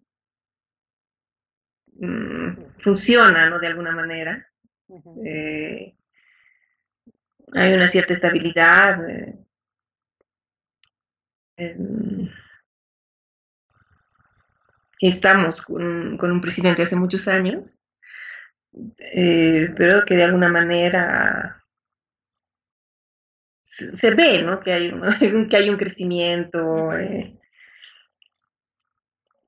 mm, 1.93 2.57
funciona, 2.79 3.50
¿no? 3.50 3.59
De 3.59 3.67
alguna 3.67 3.91
manera. 3.91 4.47
Eh, 5.25 5.95
hay 7.53 7.73
una 7.73 7.88
cierta 7.88 8.13
estabilidad. 8.13 9.07
eh, 9.09 9.38
estamos 15.00 15.61
con, 15.61 16.17
con 16.17 16.31
un 16.31 16.41
presidente 16.41 16.83
hace 16.83 16.95
muchos 16.95 17.27
años, 17.27 17.80
eh, 19.00 19.74
pero 19.75 20.04
que 20.06 20.16
de 20.16 20.24
alguna 20.24 20.50
manera 20.50 21.63
se, 23.62 23.96
se 23.96 24.13
ve, 24.16 24.44
¿no? 24.44 24.60
Que 24.60 24.74
hay 24.74 24.88
un, 24.90 25.01
que 25.50 25.58
hay 25.58 25.70
un 25.70 25.78
crecimiento. 25.78 26.94
Eh, 26.98 27.38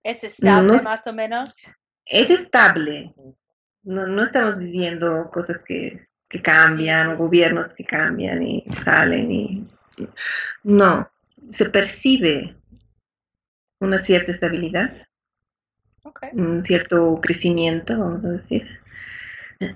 ¿Es 0.04 0.24
estable 0.24 0.78
no 0.78 0.78
más 0.80 1.08
o 1.08 1.14
menos? 1.14 1.76
es 2.06 2.30
estable. 2.30 3.14
No, 3.84 4.08
no 4.08 4.24
estamos 4.24 4.60
viviendo 4.60 5.30
cosas 5.32 5.64
que, 5.66 6.08
que 6.30 6.42
cambian, 6.42 7.18
Sí, 7.18 7.18
sí, 7.18 7.30
o 7.40 7.44
sí. 7.44 7.50
gobiernos 7.50 7.74
que 7.76 7.84
cambian 7.86 8.42
y 8.44 8.64
salen 8.72 9.32
y 9.32 9.68
no. 10.64 11.10
se 11.52 11.70
percibe 11.70 12.56
una 13.80 14.00
cierta 14.00 14.32
estabilidad, 14.32 15.08
Okay. 16.06 16.32
un 16.34 16.62
cierto 16.62 17.20
crecimiento, 17.22 17.98
vamos 18.00 18.26
a 18.26 18.30
decir. 18.30 18.83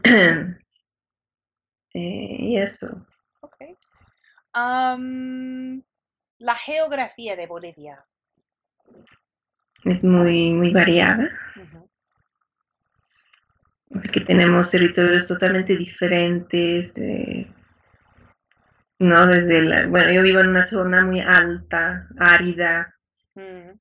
Eh, 1.94 2.36
y 2.39 2.58
eso. 2.60 3.08
Okay. 3.41 3.75
La 4.53 6.53
geografía 6.53 7.36
de 7.36 7.48
Bolivia. 7.48 8.06
Es 9.84 10.03
muy, 10.03 10.53
muy 10.53 10.72
variada, 10.72 11.27
porque 13.89 14.20
tenemos 14.20 14.70
territorios 14.70 15.27
totalmente 15.27 15.75
diferentes. 15.75 17.01
eh, 17.01 17.51
no, 19.00 19.25
desde 19.25 19.63
la, 19.63 19.88
bueno, 19.88 20.12
yo 20.12 20.22
vivo 20.22 20.41
en 20.41 20.50
una 20.50 20.63
zona 20.63 21.03
muy 21.03 21.22
alta, 21.22 22.08
árida, 22.20 22.94
Mm, 23.38 23.79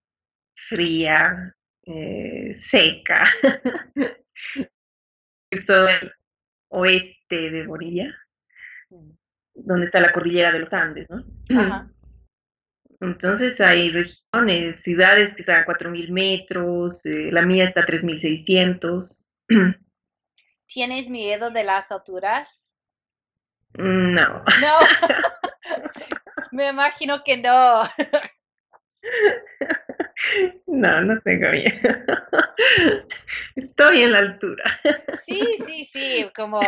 fría, 0.54 1.54
eh, 1.86 2.52
seca. 2.52 3.24
Soy 5.58 5.90
el 6.00 6.12
oeste 6.68 7.50
de 7.50 7.66
Bolivia, 7.66 8.14
mm. 8.90 9.10
donde 9.54 9.86
está 9.86 10.00
la 10.00 10.12
cordillera 10.12 10.52
de 10.52 10.60
los 10.60 10.72
Andes, 10.72 11.10
¿no? 11.10 11.24
Ajá. 11.50 11.90
Entonces 13.00 13.60
hay 13.60 13.90
regiones, 13.90 14.82
ciudades 14.82 15.36
que 15.36 15.42
están 15.42 15.62
a 15.62 15.66
4.000 15.66 16.10
metros, 16.10 17.04
eh, 17.04 17.30
la 17.30 17.42
mía 17.42 17.64
está 17.64 17.80
a 17.80 17.86
3.600. 17.86 19.26
¿Tienes 20.66 21.10
miedo 21.10 21.50
de 21.50 21.64
las 21.64 21.92
alturas? 21.92 22.76
No, 23.74 24.22
No. 24.22 24.42
Me 26.52 26.68
imagino 26.68 27.22
que 27.22 27.36
no. 27.36 27.82
no, 30.66 31.00
no 31.02 31.20
tengo 31.20 31.50
miedo. 31.50 31.96
Estoy 33.56 34.02
en 34.02 34.12
la 34.12 34.18
altura. 34.18 34.64
Sí, 35.24 35.40
sí, 35.66 35.84
sí, 35.84 36.30
como 36.34 36.60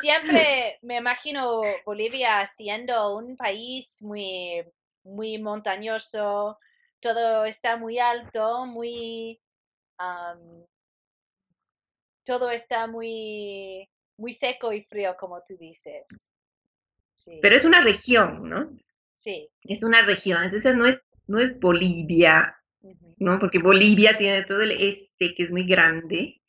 siempre 0.00 0.78
me 0.82 0.96
imagino 0.96 1.62
Bolivia 1.84 2.46
siendo 2.46 3.16
un 3.16 3.36
país 3.36 4.02
muy, 4.02 4.64
muy 5.04 5.38
montañoso, 5.38 6.58
todo 7.00 7.44
está 7.44 7.76
muy 7.76 7.98
alto, 7.98 8.66
muy, 8.66 9.40
am, 9.98 10.64
todo 12.24 12.50
está 12.50 12.86
muy, 12.86 13.88
muy 14.16 14.32
seco 14.32 14.72
y 14.72 14.82
frío, 14.82 15.16
como 15.18 15.42
tú 15.42 15.56
dices. 15.56 16.04
Sí, 17.16 17.38
Pero 17.42 17.56
es 17.56 17.64
una 17.64 17.80
región, 17.80 18.48
¿no? 18.48 18.70
sí. 19.14 19.50
Es 19.62 19.82
una 19.82 20.02
región, 20.02 20.42
entonces 20.44 20.76
no 20.76 20.86
es, 20.86 21.02
no 21.28 21.38
es 21.38 21.58
Bolivia, 21.60 22.56
¿no? 23.18 23.38
Porque 23.38 23.58
Bolivia 23.58 24.16
tiene 24.18 24.42
todo 24.44 24.62
el 24.62 24.72
este 24.72 25.34
que 25.34 25.44
es 25.44 25.50
muy 25.50 25.64
grande 25.64 26.42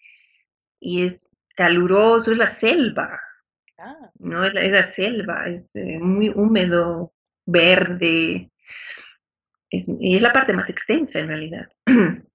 y 0.80 1.06
es 1.06 1.36
caluroso, 1.56 2.32
es 2.32 2.38
la 2.38 2.48
selva, 2.48 3.20
Ah, 3.80 4.12
¿no? 4.20 4.44
Es 4.46 4.54
la, 4.54 4.62
es 4.62 4.72
la 4.74 4.84
selva, 4.84 5.46
es 5.48 5.76
eh, 5.78 6.00
muy 6.00 6.30
húmedo, 6.30 7.14
verde, 7.46 8.52
es, 9.70 9.88
y 10.00 10.18
es 10.18 10.22
la 10.22 10.34
parte 10.34 10.54
más 10.54 10.70
extensa 10.70 11.20
en 11.20 11.28
realidad. 11.28 11.68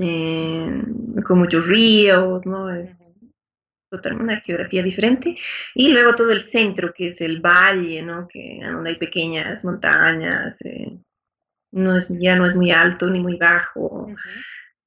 Eh, 0.00 0.84
con 1.24 1.40
muchos 1.40 1.66
ríos, 1.66 2.46
¿no? 2.46 2.72
Es 2.72 3.16
ujú, 3.16 3.32
total, 3.90 4.20
una 4.20 4.38
geografía 4.38 4.84
diferente. 4.84 5.34
Y 5.74 5.90
luego 5.90 6.14
todo 6.14 6.30
el 6.30 6.42
centro, 6.42 6.92
que 6.94 7.06
es 7.06 7.20
el 7.20 7.40
valle, 7.40 8.00
¿no? 8.00 8.28
Que, 8.28 8.60
donde 8.62 8.90
hay 8.90 8.96
pequeñas 8.98 9.64
montañas, 9.64 10.64
eh, 10.64 10.96
no 11.72 11.96
es, 11.96 12.08
ya 12.18 12.36
no 12.36 12.46
es 12.46 12.56
muy 12.56 12.70
alto 12.70 13.08
ni 13.08 13.20
muy 13.20 13.36
bajo, 13.36 14.08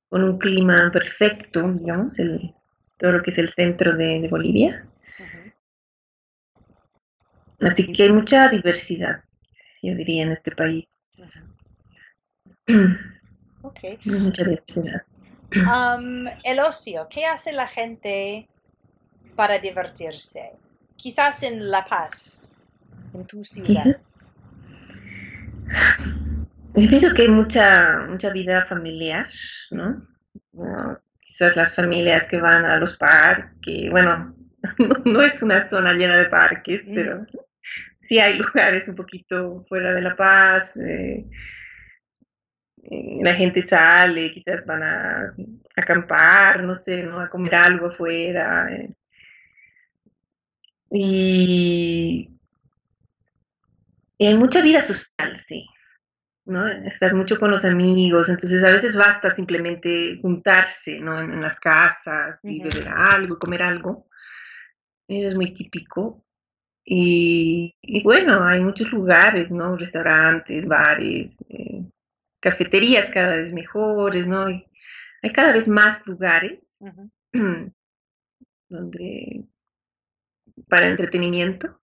con 0.09 0.23
un 0.23 0.37
clima 0.37 0.89
perfecto, 0.91 1.71
digamos, 1.71 2.19
el, 2.19 2.53
todo 2.97 3.13
lo 3.13 3.23
que 3.23 3.31
es 3.31 3.37
el 3.37 3.49
centro 3.49 3.93
de, 3.93 4.19
de 4.21 4.27
Bolivia. 4.27 4.85
Así 7.59 7.91
que 7.93 8.03
hay 8.03 8.11
mucha 8.13 8.49
diversidad, 8.49 9.21
yo 9.81 9.95
diría, 9.95 10.23
en 10.23 10.33
este 10.33 10.51
país. 10.51 11.07
Ok. 13.61 13.79
Hay 14.05 14.19
mucha 14.19 14.43
diversidad. 14.43 15.01
Am, 15.67 16.27
el 16.43 16.59
ocio, 16.59 17.07
¿qué 17.09 17.25
hace 17.25 17.53
la 17.53 17.67
gente 17.67 18.49
para 19.35 19.59
divertirse? 19.59 20.51
Quizás 20.97 21.43
en 21.43 21.69
La 21.69 21.85
Paz, 21.85 22.37
en 23.13 23.25
tu 23.25 23.43
ciudad. 23.45 23.83
Quizás- 23.83 24.01
Yo 26.75 26.89
pienso 26.89 27.13
que 27.13 27.23
hay 27.23 27.27
mucha, 27.31 28.05
mucha 28.09 28.31
vida 28.31 28.65
familiar, 28.65 29.27
¿no? 29.71 30.07
Quizás 31.19 31.55
las 31.55 31.75
familias 31.75 32.29
que 32.29 32.39
van 32.39 32.65
a 32.65 32.77
los 32.77 32.97
parques, 32.97 33.89
bueno, 33.89 34.35
no, 34.77 34.95
no 35.05 35.21
es 35.21 35.41
una 35.41 35.61
zona 35.61 35.93
llena 35.93 36.17
de 36.17 36.29
parques, 36.29 36.89
Mm. 36.89 36.95
pero 36.95 37.25
sí 37.99 38.19
hay 38.19 38.37
lugares 38.37 38.89
un 38.89 38.95
poquito 38.95 39.65
fuera 39.69 39.93
de 39.93 40.01
La 40.01 40.15
Paz. 40.15 40.77
eh, 40.77 41.25
eh, 42.83 43.19
la 43.21 43.33
gente 43.33 43.61
sale, 43.61 44.31
quizás 44.31 44.65
van 44.65 44.83
a 44.83 45.33
acampar, 45.75 46.63
no 46.63 46.75
sé, 46.75 47.03
¿no? 47.03 47.19
A 47.19 47.29
comer 47.29 47.55
algo 47.55 47.87
afuera. 47.87 48.67
eh. 48.73 48.93
Y, 50.91 52.29
y 54.17 54.25
hay 54.27 54.37
mucha 54.37 54.61
vida 54.61 54.81
social, 54.81 55.35
sí. 55.35 55.65
¿No? 56.45 56.67
Estás 56.67 57.13
mucho 57.13 57.39
con 57.39 57.51
los 57.51 57.65
amigos, 57.65 58.29
entonces 58.29 58.63
a 58.63 58.71
veces 58.71 58.97
basta 58.97 59.33
simplemente 59.33 60.19
juntarse, 60.21 60.99
¿no? 60.99 61.19
En, 61.21 61.31
en 61.31 61.41
las 61.41 61.59
casas 61.59 62.39
y 62.43 62.61
beber 62.61 62.89
algo, 62.89 63.39
comer 63.39 63.63
algo. 63.63 64.07
Eso 65.07 65.29
es 65.29 65.35
muy 65.35 65.53
típico. 65.53 66.25
Y, 66.85 67.75
y 67.81 68.03
bueno, 68.03 68.43
hay 68.43 68.61
muchos 68.61 68.91
lugares, 68.91 69.51
¿no? 69.51 69.77
Restaurantes, 69.77 70.67
bares, 70.67 71.45
eh, 71.49 71.85
cafeterías 72.41 73.11
cada 73.11 73.37
vez 73.37 73.53
mejores, 73.53 74.27
¿no? 74.27 74.49
Y 74.49 74.65
hay 75.21 75.31
cada 75.31 75.53
vez 75.53 75.69
más 75.69 76.05
lugares 76.07 76.83
donde 78.69 79.45
para 80.67 80.89
entretenimiento. 80.89 81.79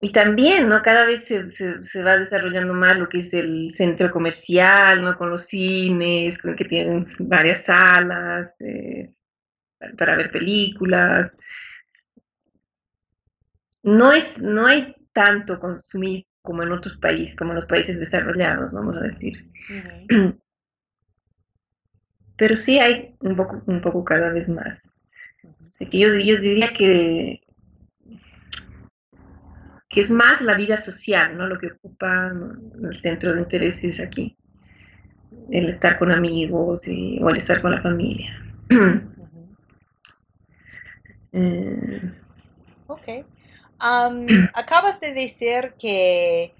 Y 0.00 0.12
también, 0.12 0.68
¿no? 0.68 0.80
Cada 0.82 1.06
vez 1.06 1.24
se, 1.24 1.48
se- 1.48 1.82
se 1.82 2.02
va 2.02 2.16
desarrollando 2.18 2.72
más 2.74 2.98
lo 2.98 3.08
que 3.08 3.18
es 3.18 3.34
el 3.34 3.70
centro 3.72 4.10
comercial, 4.10 5.02
¿no? 5.02 5.16
Con 5.18 5.30
los 5.30 5.46
cines, 5.46 6.40
con 6.40 6.54
que 6.54 6.64
tienen 6.64 7.04
varias 7.20 7.64
salas 7.64 8.54
eh, 8.60 9.12
para, 9.98 10.16
ver 10.16 10.32
películas. 10.32 11.36
No 13.82 14.12
es, 14.12 14.40
no 14.40 14.68
hay 14.68 14.94
tanto 15.12 15.58
consumismo 15.58 16.30
como 16.42 16.62
en 16.62 16.70
otros 16.70 16.96
países, 16.98 17.36
como 17.36 17.50
en 17.50 17.56
los 17.56 17.66
países 17.66 17.98
desarrollados, 17.98 18.70
vamos 18.72 18.96
a 18.96 19.00
decir. 19.00 19.34
ujú. 19.68 20.08
Pero 22.38 22.56
sí 22.56 22.78
hay 22.78 23.16
un 23.20 23.36
poco, 23.36 23.62
un 23.66 23.80
poco 23.82 24.02
cada 24.04 24.30
vez 24.32 24.48
más. 24.48 24.94
Así 25.62 25.86
que 25.88 25.98
yo, 26.00 26.08
yo 26.08 26.40
diría 26.40 26.70
que, 26.72 27.42
es 30.00 30.10
más 30.10 30.40
la 30.40 30.54
vida 30.54 30.80
social, 30.80 31.36
¿no? 31.36 31.46
Lo 31.46 31.58
que 31.58 31.68
ocupa 31.68 32.32
el 32.82 32.94
centro 32.94 33.34
de 33.34 33.40
intereses 33.40 34.00
aquí. 34.00 34.36
El 35.50 35.68
estar 35.68 35.98
con 35.98 36.10
amigos 36.10 36.84
o 36.86 37.30
el 37.30 37.36
estar 37.36 37.60
con 37.62 37.72
la 37.72 37.82
familia. 37.82 38.34
Eh, 41.30 42.00
Ok. 42.88 43.06
Acabas 44.54 44.98
de 44.98 45.12
decir 45.12 45.74
que 45.78 46.52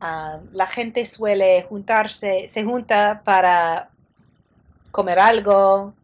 ah, 0.00 0.40
la 0.52 0.66
gente 0.66 1.04
suele 1.06 1.62
juntarse, 1.68 2.48
se 2.48 2.64
junta 2.64 3.20
para 3.24 3.90
comer 4.90 5.18
algo, 5.18 5.94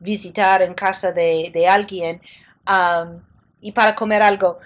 visitar 0.00 0.62
en 0.62 0.74
casa 0.74 1.12
de, 1.12 1.66
alguien 1.68 2.20
y 3.60 3.72
para 3.72 3.94
comer 3.94 4.22
algo. 4.22 4.58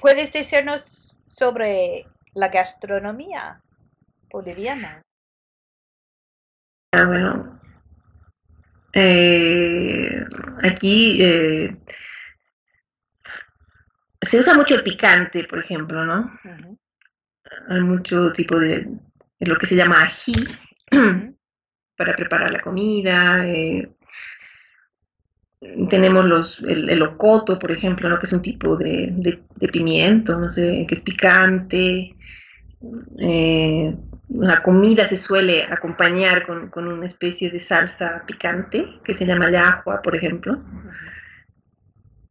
¿Puedes 0.00 0.32
decirnos 0.32 1.20
sobre 1.26 2.06
la 2.34 2.48
gastronomía 2.48 3.62
boliviana? 4.30 5.02
ah, 6.92 7.04
bueno, 7.06 7.60
eh, 8.92 10.24
aquí 10.62 11.22
eh, 11.22 11.76
se 14.22 14.38
usa 14.40 14.54
mucho 14.54 14.74
el 14.74 14.82
picante, 14.82 15.44
por 15.44 15.58
ejemplo, 15.60 16.04
¿no? 16.04 16.32
Hay 17.68 17.80
mucho 17.80 18.32
tipo 18.32 18.58
de, 18.58 18.84
de 19.38 19.46
lo 19.46 19.56
que 19.56 19.66
se 19.66 19.76
llama 19.76 20.02
ají 20.02 20.34
para 21.96 22.14
preparar 22.14 22.52
la 22.52 22.60
comida. 22.60 23.46
eh, 23.46 23.95
tenemos 25.88 26.24
los, 26.26 26.60
el, 26.62 26.90
el 26.90 27.02
ocoto, 27.02 27.58
por 27.58 27.72
ejemplo, 27.72 28.08
¿no? 28.08 28.18
que 28.18 28.26
es 28.26 28.32
un 28.32 28.42
tipo 28.42 28.76
de, 28.76 29.08
de- 29.12 29.42
de 29.56 29.68
pimiento, 29.68 30.38
no 30.38 30.48
sé, 30.50 30.84
que 30.88 30.94
es 30.94 31.02
picante. 31.02 32.10
Eh, 33.18 33.96
la 34.28 34.62
comida 34.62 35.06
se 35.06 35.16
suele 35.16 35.64
acompañar 35.64 36.46
con, 36.46 36.68
con 36.68 36.86
una 36.88 37.06
especie 37.06 37.50
de 37.50 37.60
salsa 37.60 38.24
picante 38.26 38.84
que 39.02 39.14
se 39.14 39.24
llama 39.24 39.50
llajua, 39.50 40.02
por 40.02 40.14
ejemplo. 40.14 40.54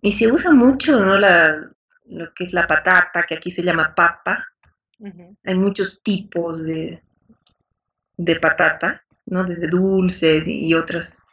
Y 0.01 0.11
se 0.11 0.31
usa 0.31 0.53
mucho, 0.53 1.03
¿no? 1.03 1.17
La, 1.17 1.67
lo 2.07 2.33
que 2.33 2.43
es 2.43 2.53
la 2.53 2.67
patata, 2.67 3.23
que 3.23 3.35
aquí 3.35 3.49
se 3.49 3.63
llama 3.63 3.93
papa. 3.95 4.43
Hay 5.43 5.57
muchos 5.57 6.01
tipos 6.03 6.63
de, 6.63 7.01
de 8.17 8.35
patatas, 8.39 9.07
¿no? 9.25 9.43
Desde 9.43 9.67
dulces 9.67 10.47
y, 10.47 10.67
y 10.67 10.73
otras 10.75 11.24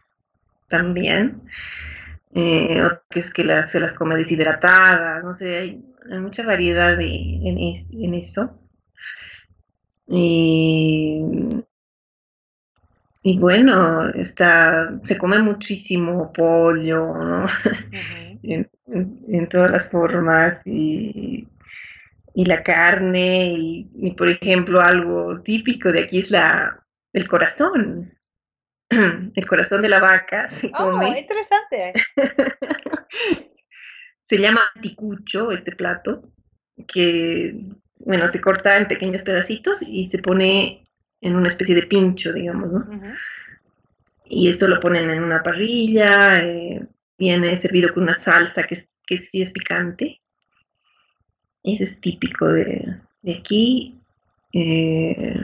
también. 0.72 1.42
Eh, 2.34 2.82
o 2.84 2.90
que 3.10 3.20
es 3.20 3.32
que 3.34 3.44
las, 3.44 3.70
se 3.72 3.80
las 3.80 3.98
come 3.98 4.16
deshidratadas, 4.16 5.22
no 5.24 5.34
sé, 5.34 5.58
hay, 5.58 5.84
hay 6.10 6.20
mucha 6.20 6.44
variedad 6.46 6.96
de, 6.98 7.06
en, 7.44 7.58
es- 7.58 7.92
en 7.94 8.14
eso. 8.14 8.58
Y, 10.06 11.20
y 13.24 13.38
bueno, 13.38 14.08
está, 14.10 14.98
se 15.04 15.16
come 15.18 15.40
muchísimo 15.42 16.32
pollo, 16.32 17.06
¿no? 17.14 17.44
Ujú. 17.44 18.40
en, 18.42 18.68
en- 18.86 19.18
en 19.28 19.48
todas 19.48 19.70
las 19.70 19.90
formas 19.90 20.66
y, 20.66 21.48
y 22.34 22.44
la 22.46 22.62
carne 22.62 23.52
y, 23.56 23.90
y, 23.94 24.12
por 24.12 24.28
ejemplo 24.30 24.80
algo 24.80 25.42
típico 25.42 25.92
de 25.92 26.02
aquí 26.04 26.20
es 26.20 26.30
la 26.30 26.84
el 27.12 27.28
corazón 27.28 28.14
el 29.34 29.46
corazón 29.46 29.82
de 29.82 29.88
la 29.88 30.00
vaca 30.00 30.48
se 30.58 30.68
Oh, 30.68 30.90
come 30.92 31.20
interesante. 31.20 31.92
se 34.28 34.38
llama 34.38 34.62
ticucho 34.80 35.52
este 35.52 35.72
plato 35.76 36.32
que 36.86 37.54
bueno 37.98 38.26
se 38.26 38.40
corta 38.40 38.78
en 38.78 38.88
pequeños 38.88 39.22
pedacitos 39.22 39.82
y 39.82 40.08
se 40.08 40.18
pone 40.18 40.88
en 41.20 41.36
una 41.36 41.48
especie 41.48 41.74
de 41.74 41.86
pincho 41.86 42.32
digamos 42.32 42.72
¿no? 42.72 42.88
Y 44.24 44.48
esto 44.48 44.66
lo 44.66 44.80
ponen 44.80 45.10
en 45.10 45.22
una 45.22 45.42
parrilla, 45.42 46.42
eh, 46.42 46.80
viene 47.18 47.54
servido 47.58 47.92
con 47.92 48.04
una 48.04 48.14
salsa 48.14 48.62
que, 48.62 48.78
que 49.06 49.18
sí 49.18 49.42
es 49.42 49.52
picante. 49.52 50.22
Eso 51.62 51.84
es 51.84 52.00
típico 52.00 52.48
de, 52.48 52.98
de 53.20 53.34
aquí. 53.34 54.00
eh, 54.54 55.36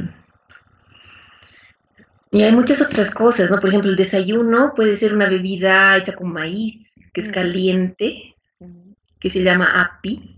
y 2.30 2.42
hay 2.42 2.52
muchas 2.52 2.82
otras 2.82 3.14
cosas, 3.14 3.50
¿no? 3.50 3.58
Por 3.58 3.70
ejemplo, 3.70 3.90
el 3.90 3.96
desayuno 3.96 4.72
puede 4.74 4.96
ser 4.96 5.14
una 5.14 5.28
bebida 5.28 5.96
hecha 5.96 6.14
con 6.14 6.32
maíz, 6.32 7.00
que 7.12 7.22
es 7.22 7.28
Mm. 7.28 7.32
caliente, 7.32 8.34
Ujú. 8.58 8.94
que 9.18 9.30
se 9.30 9.42
llama 9.42 9.66
api. 9.80 10.34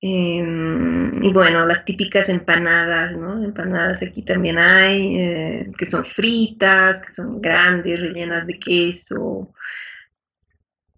Em, 0.00 1.24
y 1.24 1.32
bueno, 1.32 1.66
las 1.66 1.84
típicas 1.84 2.28
empanadas, 2.28 3.16
¿no? 3.16 3.42
Empanadas 3.44 4.02
aquí 4.02 4.24
también 4.24 4.58
hay, 4.58 5.16
eh, 5.18 5.70
que 5.76 5.86
son 5.86 6.04
fritas, 6.04 7.04
que 7.04 7.12
son 7.12 7.40
grandes, 7.40 8.00
rellenas 8.00 8.46
de 8.46 8.58
queso. 8.58 9.52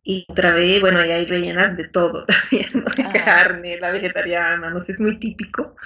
Y 0.02 0.26
otra 0.28 0.54
vez, 0.54 0.80
bueno, 0.80 1.04
y 1.04 1.10
hay 1.10 1.24
rellenas 1.26 1.76
de 1.76 1.88
todo 1.88 2.24
también, 2.50 2.68
¿no? 2.74 2.90
De 2.94 3.02
Ajá. 3.02 3.24
carne, 3.24 3.78
la 3.80 3.90
vegetariana, 3.90 4.70
no 4.70 4.80
sé, 4.80 4.92
es 4.92 5.00
muy 5.00 5.18
típico. 5.18 5.76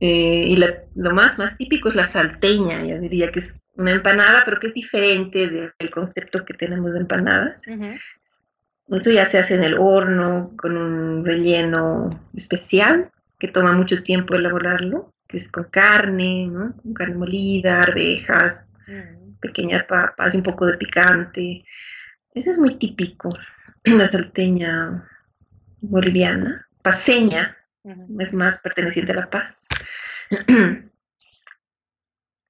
Eh, 0.00 0.44
y 0.48 0.56
la- 0.56 0.82
lo 0.94 1.12
más, 1.14 1.38
más 1.38 1.56
típico 1.56 1.88
es 1.88 1.94
la 1.94 2.06
salteña, 2.06 2.84
yo 2.84 3.00
diría 3.00 3.30
que 3.32 3.40
es 3.40 3.54
una 3.76 3.92
empanada, 3.92 4.42
pero 4.44 4.58
que 4.60 4.66
es 4.68 4.74
diferente 4.74 5.48
de- 5.48 5.72
del 5.78 5.90
concepto 5.90 6.44
que 6.44 6.54
tenemos 6.54 6.92
de 6.92 7.00
empanadas. 7.00 7.62
Eso 8.88 9.10
ya 9.10 9.24
se 9.26 9.38
hace 9.38 9.54
en 9.56 9.64
el 9.64 9.76
horno 9.78 10.52
con 10.56 10.76
un 10.76 11.24
relleno 11.24 12.28
especial 12.34 13.10
que 13.38 13.48
toma 13.48 13.72
mucho 13.72 14.02
tiempo 14.02 14.34
elaborarlo, 14.34 15.12
que 15.26 15.38
es 15.38 15.50
con 15.50 15.64
carne, 15.64 16.48
¿no? 16.50 16.74
Con 16.82 16.94
carne 16.94 17.16
molida, 17.16 17.80
arvejas, 17.80 18.68
Mm. 18.86 19.38
pequeñas 19.40 19.84
papas, 19.84 20.34
un 20.34 20.42
poco 20.42 20.66
de 20.66 20.76
picante. 20.78 21.64
Eso 22.34 22.50
es 22.50 22.58
muy 22.58 22.76
típico, 22.76 23.36
la 23.84 24.06
salteña 24.06 25.08
boliviana, 25.80 26.68
paseña, 26.82 27.56
es 28.18 28.34
más 28.34 28.62
perteneciente 28.62 29.12
a 29.12 29.16
La 29.16 29.30
Paz. 29.30 29.66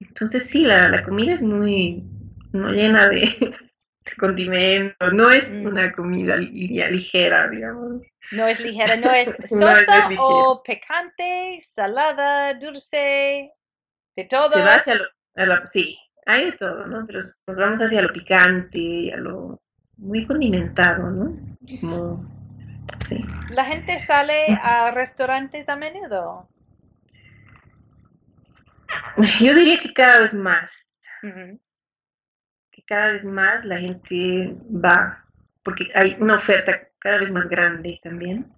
Entonces 0.01 0.47
sí, 0.47 0.65
la, 0.65 0.89
la 0.89 1.03
comida 1.03 1.33
es 1.33 1.43
muy 1.45 2.05
no 2.53 2.71
llena 2.71 3.09
de, 3.09 3.21
de 3.21 4.17
condimentos, 4.19 5.12
no 5.15 5.31
es 5.31 5.53
Mm. 5.55 5.67
una 5.67 5.93
comida 5.93 6.37
li- 6.37 6.69
ligera, 6.69 7.49
digamos. 7.49 8.03
No 8.33 8.47
es 8.47 8.61
ligera, 8.61 8.97
no 8.97 9.11
es 9.12 9.27
no 9.53 9.69
sosa 9.77 10.09
o 10.21 10.62
picante, 10.62 11.59
salada, 11.62 12.55
dulce, 12.55 13.53
de 14.17 14.25
todo. 14.25 14.53
Se 14.53 14.61
va 14.61 14.75
hacia 14.77 14.95
lo, 14.97 15.05
a 15.37 15.47
la- 15.47 15.67
sí, 15.67 15.99
hay 16.25 16.47
de 16.47 16.53
todo, 16.53 16.87
¿no? 16.87 17.07
Pero 17.07 17.21
nos 17.47 17.57
vamos 17.59 17.81
hacia 17.81 18.03
lo 18.03 18.12
picante, 18.12 19.12
a 19.12 19.17
lo 19.19 19.61
muy 19.99 20.27
condimentado, 20.27 21.11
¿no? 21.11 21.39
Como, 21.81 22.27
sí. 22.99 23.25
La 23.51 23.65
gente 23.65 23.99
sale 23.99 24.47
a 24.62 24.91
restaurantes 24.93 25.69
a 25.69 25.77
menudo. 25.77 26.49
Yo 29.40 29.55
diría 29.55 29.79
que 29.81 29.92
cada 29.92 30.20
vez 30.20 30.35
más, 30.35 31.05
que 32.70 32.83
cada 32.83 33.12
vez 33.12 33.25
más 33.25 33.64
la 33.64 33.79
gente 33.79 34.55
va, 34.70 35.25
porque 35.62 35.90
hay 35.94 36.16
una 36.20 36.37
oferta 36.37 36.88
cada 36.99 37.18
vez 37.18 37.33
más 37.33 37.49
grande 37.49 37.99
también, 38.03 38.53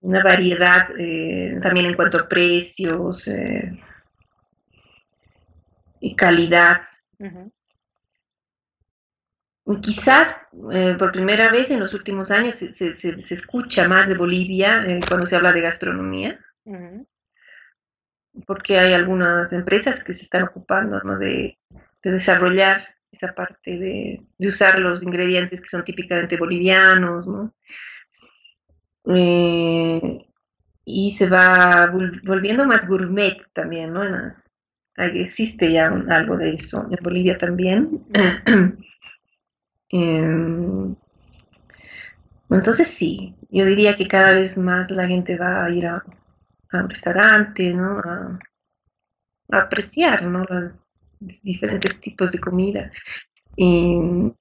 una 0.00 0.22
variedad 0.22 0.88
eh, 0.98 1.58
también 1.62 1.86
en 1.86 1.94
cuanto 1.94 2.18
a 2.18 2.28
precios 2.28 3.26
eh, 3.28 3.72
y 6.00 6.14
calidad. 6.14 6.82
Quizás 9.82 10.40
eh, 10.72 10.94
por 10.98 11.12
primera 11.12 11.50
vez 11.50 11.70
en 11.70 11.80
los 11.80 11.92
últimos 11.92 12.30
años 12.30 12.54
se, 12.54 12.72
se- 12.72 12.94
se- 12.94 13.20
se 13.20 13.34
escucha 13.34 13.86
más 13.86 14.08
de 14.08 14.16
Bolivia 14.16 14.82
eh, 14.86 15.00
cuando 15.06 15.26
se 15.26 15.36
habla 15.36 15.52
de 15.52 15.60
gastronomía. 15.60 16.38
Porque 18.46 18.78
hay 18.78 18.92
algunas 18.92 19.52
empresas 19.52 20.04
que 20.04 20.14
se 20.14 20.22
están 20.22 20.44
ocupando 20.44 21.00
de, 21.18 21.58
de 22.02 22.10
desarrollar 22.10 22.82
esa 23.10 23.34
parte 23.34 23.78
de, 23.78 24.26
usar 24.38 24.78
los 24.78 25.02
ingredientes 25.02 25.60
que 25.62 25.68
son 25.68 25.84
típicamente 25.84 26.36
bolivianos, 26.36 27.28
¿no? 27.28 27.54
Eh, 29.06 30.26
y 30.84 31.10
se 31.12 31.28
va 31.28 31.90
vol- 31.92 32.20
volviendo 32.24 32.66
más 32.66 32.88
gourmet 32.88 33.36
también, 33.52 33.92
¿no? 33.92 34.02
Existe 34.96 35.72
ya 35.72 35.86
algo 36.10 36.36
de 36.36 36.50
eso 36.54 36.86
en 36.90 37.02
Bolivia 37.02 37.38
también. 37.38 38.04
Em, 39.90 40.94
entonces 42.50 42.88
sí, 42.88 43.34
yo 43.50 43.64
diría 43.64 43.96
que 43.96 44.08
cada 44.08 44.32
vez 44.32 44.58
más 44.58 44.90
la 44.90 45.06
gente 45.06 45.36
va 45.36 45.64
a 45.64 45.70
ir 45.70 45.86
a, 45.86 46.04
a 46.70 46.78
un 46.78 46.88
restaurante, 46.88 47.72
¿no? 47.72 47.98
A, 47.98 48.38
a 49.50 49.58
apreciar, 49.58 50.26
¿no? 50.26 50.44
Los 50.44 50.72
diferentes 51.42 52.00
tipos 52.00 52.32
de 52.32 52.38
comida. 52.38 52.92
Y, 53.56 54.32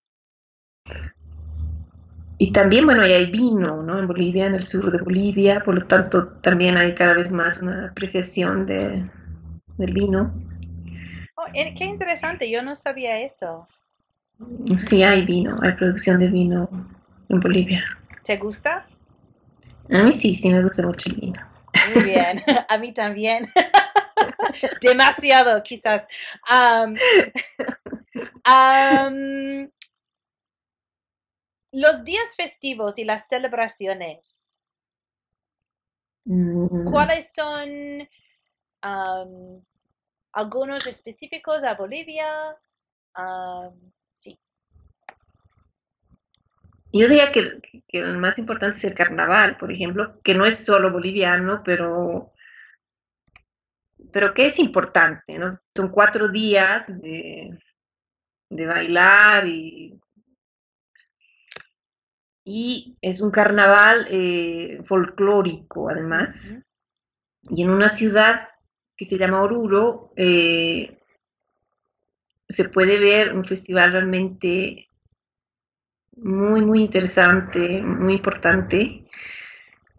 y 2.38 2.52
también, 2.52 2.86
bueno, 2.86 3.04
hay 3.04 3.32
vino, 3.32 3.82
¿no? 3.82 4.00
En 4.00 4.08
Bolivia, 4.08 4.48
en 4.48 4.56
el 4.56 4.64
sur 4.64 4.92
de 4.92 5.00
Bolivia, 5.00 5.62
por 5.64 5.76
lo 5.76 5.88
tanto, 5.88 6.28
también 6.40 6.78
hay 6.78 6.94
cada 6.94 7.16
vez 7.16 7.32
más 7.32 7.62
una 7.62 7.88
apreciación 7.88 8.66
de, 8.66 9.10
del 9.78 9.94
vino. 9.94 10.34
Oh, 11.36 11.46
eh, 11.54 11.74
qué 11.76 11.86
interesante, 11.86 12.50
yo 12.50 12.62
no 12.62 12.76
sabía 12.76 13.22
eso. 13.22 13.68
Sí, 14.78 15.02
hay 15.02 15.26
vino, 15.26 15.56
hay 15.62 15.74
producción 15.74 16.20
de 16.20 16.28
vino 16.28 16.70
en 17.30 17.40
Bolivia. 17.40 17.84
¿Te 18.24 18.38
gusta? 18.38 18.86
A 19.90 20.04
mí 20.04 20.14
sí, 20.14 20.36
sí 20.36 20.54
me 20.54 20.62
gusta 20.62 20.86
mucho 20.86 21.10
el 21.10 21.16
vino. 21.16 21.57
Muy 21.94 22.04
bien, 22.04 22.44
a 22.70 22.78
mí 22.78 22.94
también. 22.94 23.52
Demasiado, 24.82 25.62
quizás. 25.64 26.08
Am, 28.44 29.72
los 31.72 32.04
días 32.04 32.36
festivos 32.36 32.98
y 32.98 33.04
las 33.06 33.28
celebraciones, 33.28 34.48
Mm, 36.28 36.92
¿cuáles 36.92 37.32
son 37.34 37.70
am, 38.82 39.64
algunos 40.34 40.86
específicos 40.88 41.64
a 41.64 41.76
Bolivia? 41.76 42.58
Yo 46.94 47.08
diría 47.08 47.32
que, 47.32 47.60
que 47.88 48.00
el 48.00 48.18
más 48.18 48.40
importante 48.40 48.78
es 48.78 48.84
el 48.86 48.96
carnaval, 48.96 49.58
por 49.58 49.72
ejemplo, 49.72 50.20
que 50.24 50.34
no 50.34 50.46
es 50.46 50.66
solo 50.66 50.92
boliviano, 50.92 51.62
pero, 51.64 52.34
pero 54.12 54.34
que 54.34 54.48
es 54.48 54.60
importante, 54.60 55.38
¿no? 55.38 55.60
Son 55.76 55.90
cuatro 55.90 56.30
días 56.30 57.00
de, 57.02 57.60
de 58.50 58.66
bailar 58.66 59.48
y, 59.48 60.00
y 62.44 62.98
es 63.02 63.22
un 63.22 63.32
carnaval 63.32 64.08
eh, 64.10 64.82
folclórico 64.86 65.90
además. 65.90 66.60
Y 67.50 67.64
en 67.64 67.70
una 67.70 67.90
ciudad 67.90 68.48
que 68.96 69.06
se 69.06 69.18
llama 69.18 69.42
Oruro 69.42 70.12
eh, 70.16 70.98
se 72.50 72.70
puede 72.70 73.00
ver 73.00 73.36
un 73.36 73.46
festival 73.46 73.92
realmente 73.92 74.87
muy, 76.18 76.66
muy 76.66 76.84
interesante, 76.84 77.82
muy 77.82 78.14
importante 78.16 79.08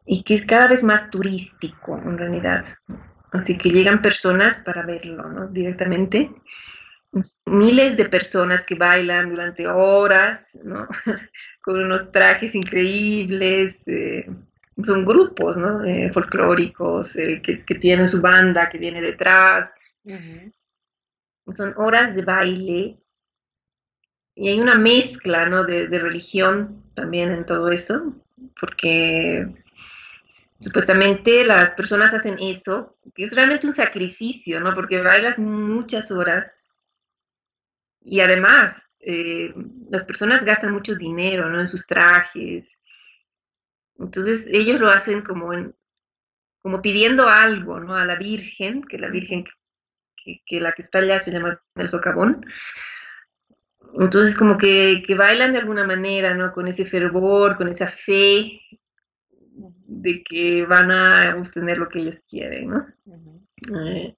y 0.06 0.22
que 0.22 0.34
es 0.34 0.46
cada 0.46 0.68
vez 0.68 0.84
más 0.84 1.10
turístico 1.10 1.96
en 1.98 2.18
realidad. 2.18 2.66
Así 3.30 3.58
que 3.58 3.70
llegan 3.70 4.00
personas 4.00 4.62
para 4.62 4.82
verlo 4.84 5.28
¿no? 5.28 5.48
directamente. 5.48 6.30
Miles 7.46 7.96
de 7.96 8.08
personas 8.08 8.66
que 8.66 8.74
bailan 8.74 9.30
durante 9.30 9.66
horas, 9.66 10.58
¿no? 10.64 10.88
con 11.62 11.82
unos 11.82 12.10
trajes 12.10 12.54
increíbles. 12.54 13.86
Eh, 13.86 14.26
son 14.82 15.04
grupos 15.04 15.56
¿no? 15.58 15.84
Eh, 15.84 16.10
folclóricos 16.12 17.16
eh, 17.16 17.42
que, 17.42 17.74
tienen 17.74 18.08
su 18.08 18.22
banda 18.22 18.68
que 18.68 18.78
viene 18.78 19.00
detrás. 19.00 19.74
Son 21.48 21.74
horas 21.76 22.14
de 22.14 22.24
baile. 22.24 22.98
Y 24.40 24.50
hay 24.50 24.60
una 24.60 24.78
mezcla 24.78 25.46
¿no? 25.46 25.64
de, 25.64 25.88
de 25.88 25.98
religión 25.98 26.84
también 26.94 27.32
en 27.32 27.44
todo 27.44 27.70
eso, 27.70 28.14
porque 28.60 29.48
supuestamente 30.56 31.44
las 31.44 31.74
personas 31.74 32.14
hacen 32.14 32.36
eso, 32.40 32.96
que 33.16 33.24
es 33.24 33.34
realmente 33.34 33.66
un 33.66 33.72
sacrificio, 33.72 34.60
¿no? 34.60 34.74
Porque 34.76 35.02
bailas 35.02 35.40
muchas 35.40 36.12
horas 36.12 36.74
y 38.00 38.20
además 38.20 38.92
eh, 39.00 39.52
las 39.90 40.06
personas 40.06 40.44
gastan 40.44 40.72
mucho 40.72 40.94
dinero, 40.94 41.48
¿no? 41.48 41.60
En 41.60 41.68
sus 41.68 41.86
trajes. 41.88 42.80
Entonces 43.98 44.48
ellos 44.52 44.78
lo 44.78 44.88
hacen 44.88 45.22
como 45.22 45.50
como 46.60 46.80
pidiendo 46.80 47.28
algo, 47.28 47.80
¿no? 47.80 47.96
A 47.96 48.04
la 48.04 48.16
Virgen, 48.16 48.82
que 48.84 48.98
la 48.98 49.08
Virgen 49.08 49.44
que, 50.16 50.60
la 50.60 50.72
que 50.72 50.82
está 50.82 50.98
allá 50.98 51.20
se 51.20 51.32
llama 51.32 51.60
el 51.74 51.88
socavón. 51.88 52.44
Entonces 53.94 54.36
como 54.36 54.58
que, 54.58 55.02
que 55.06 55.14
bailan 55.14 55.52
de 55.52 55.58
alguna 55.58 55.86
manera, 55.86 56.34
¿no? 56.34 56.52
Con 56.52 56.68
ese 56.68 56.84
fervor, 56.84 57.56
con 57.56 57.68
esa 57.68 57.86
fe 57.88 58.60
de 59.86 60.22
que 60.22 60.66
van 60.66 60.90
a 60.90 61.36
obtener 61.36 61.78
lo 61.78 61.88
que 61.88 62.00
ellos 62.00 62.26
quieren, 62.28 62.70
¿no? 62.70 62.86
Eh, 63.86 64.14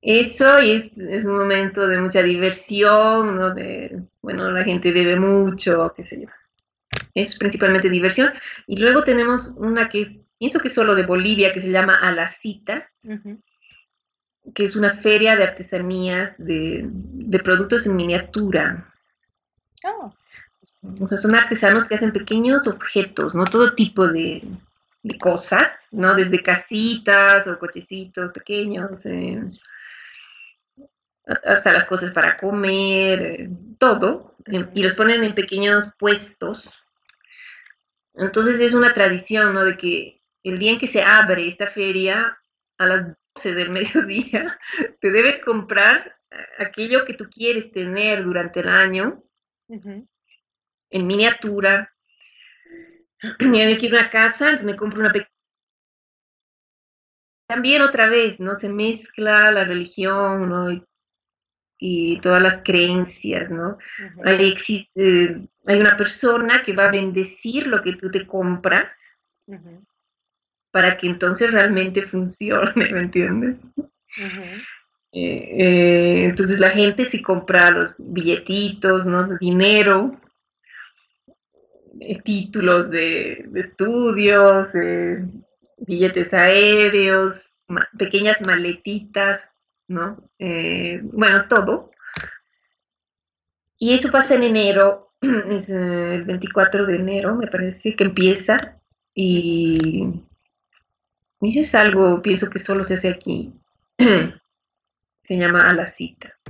eso 0.00 0.62
y 0.62 0.72
es, 0.72 0.96
es, 0.98 1.24
un 1.24 1.38
momento 1.38 1.86
de 1.88 2.00
mucha 2.00 2.22
diversión, 2.22 3.36
¿no? 3.36 3.54
De, 3.54 4.02
bueno, 4.20 4.50
la 4.50 4.62
gente 4.64 4.92
bebe 4.92 5.16
mucho, 5.18 5.92
qué 5.96 6.04
sé 6.04 6.22
yo. 6.22 6.28
Es 7.14 7.38
principalmente 7.38 7.88
diversión. 7.88 8.30
Y 8.66 8.76
luego 8.76 9.02
tenemos 9.02 9.54
una 9.56 9.88
que 9.88 10.02
es, 10.02 10.28
pienso 10.38 10.60
que 10.60 10.68
es 10.68 10.74
solo 10.74 10.94
de 10.94 11.06
Bolivia, 11.06 11.52
que 11.52 11.60
se 11.60 11.70
llama 11.70 11.94
A 11.94 12.12
las 12.12 12.36
Citas, 12.36 12.94
que 14.52 14.64
es 14.64 14.76
una 14.76 14.92
feria 14.92 15.36
de 15.36 15.44
artesanías 15.44 16.36
de, 16.38 16.88
de 16.90 17.38
productos 17.38 17.86
en 17.86 17.96
miniatura. 17.96 18.92
Oh. 19.84 20.12
O 21.00 21.06
sea, 21.06 21.18
son 21.18 21.34
artesanos 21.34 21.88
que 21.88 21.94
hacen 21.94 22.12
pequeños 22.12 22.66
objetos, 22.66 23.34
¿no? 23.34 23.44
Todo 23.44 23.74
tipo 23.74 24.08
de, 24.08 24.42
cosas, 25.20 25.88
¿no? 25.92 26.14
Desde 26.14 26.42
casitas 26.42 27.46
o 27.46 27.58
cochecitos 27.58 28.32
pequeños, 28.32 29.04
eh, 29.04 29.42
hasta 31.44 31.72
las 31.74 31.86
cosas 31.86 32.14
para 32.14 32.38
comer, 32.38 33.22
eh, 33.22 33.50
todo, 33.78 34.36
y 34.74 34.82
los 34.82 34.94
ponen 34.96 35.22
en 35.22 35.34
pequeños 35.34 35.92
puestos. 35.98 36.82
Entonces 38.14 38.60
es 38.60 38.72
una 38.74 38.94
tradición, 38.94 39.52
¿no? 39.52 39.64
De 39.64 39.76
que 39.76 40.22
el 40.42 40.58
día 40.58 40.72
en 40.72 40.78
que 40.78 40.86
se 40.86 41.02
abre 41.02 41.46
esta 41.46 41.66
feria, 41.66 42.38
a 42.78 42.86
las 42.86 43.08
12 43.08 43.14
del 43.42 43.70
mediodía, 43.70 44.58
te 45.00 45.10
debes 45.10 45.44
comprar 45.44 46.16
aquello 46.58 47.04
que 47.04 47.14
tú 47.14 47.24
quieres 47.30 47.72
tener 47.72 48.24
durante 48.24 48.60
el 48.60 48.68
año 48.68 49.22
en 49.68 51.06
miniatura. 51.06 51.90
Y 53.40 53.72
yo 53.72 53.78
quiero 53.78 53.96
una 53.98 54.10
casa, 54.10 54.50
entonces 54.50 54.66
me 54.66 54.76
compro 54.76 55.00
una 55.00 55.12
pequeña. 55.12 55.30
También 57.46 57.80
otra 57.80 58.08
vez, 58.08 58.40
¿no? 58.40 58.54
Se 58.54 58.68
mezcla 58.68 59.50
la 59.50 59.64
religión, 59.64 60.48
¿no? 60.48 60.70
Y, 61.78 62.18
todas 62.20 62.42
las 62.42 62.62
creencias, 62.62 63.50
¿no? 63.50 63.76
hay, 64.24 64.50
existe, 64.50 65.48
hay 65.66 65.80
una 65.80 65.96
persona 65.98 66.62
que 66.62 66.74
va 66.74 66.88
a 66.88 66.92
bendecir 66.92 67.66
lo 67.66 67.82
que 67.82 67.94
tú 67.96 68.10
te 68.10 68.26
compras 68.26 69.22
para 70.74 70.96
que 70.96 71.06
entonces 71.06 71.52
realmente 71.52 72.02
funcione, 72.02 72.72
¿me 72.92 73.02
entiendes? 73.02 73.58
Eh, 75.12 75.54
eh, 75.60 76.24
entonces 76.24 76.58
la 76.58 76.70
gente 76.70 77.04
si 77.04 77.22
compra 77.22 77.70
los 77.70 77.94
billetitos, 77.96 79.06
¿no? 79.06 79.38
Dinero, 79.38 80.20
eh, 82.00 82.20
títulos 82.24 82.90
de, 82.90 83.48
estudios, 83.54 84.72
billetes 85.78 86.34
aéreos, 86.34 87.56
pequeñas 87.96 88.40
maletitas, 88.40 89.52
¿no? 89.86 90.28
Bueno, 90.40 91.46
todo. 91.48 91.92
Y 93.78 93.94
eso 93.94 94.10
pasa 94.10 94.34
en 94.34 94.42
enero, 94.42 95.12
es 95.50 95.70
el 95.70 96.24
24 96.24 96.84
de 96.84 96.96
enero, 96.96 97.36
me 97.36 97.46
parece 97.46 97.94
que 97.94 98.02
empieza. 98.02 98.80
Y, 99.14 100.24
y 101.44 101.60
es 101.60 101.74
algo, 101.74 102.22
pienso 102.22 102.50
que 102.50 102.58
solo 102.58 102.84
se 102.84 102.94
hace 102.94 103.08
aquí. 103.08 103.52
se 103.98 105.36
llama 105.36 105.68
a 105.68 105.72
las 105.72 105.94
citas. 105.94 106.44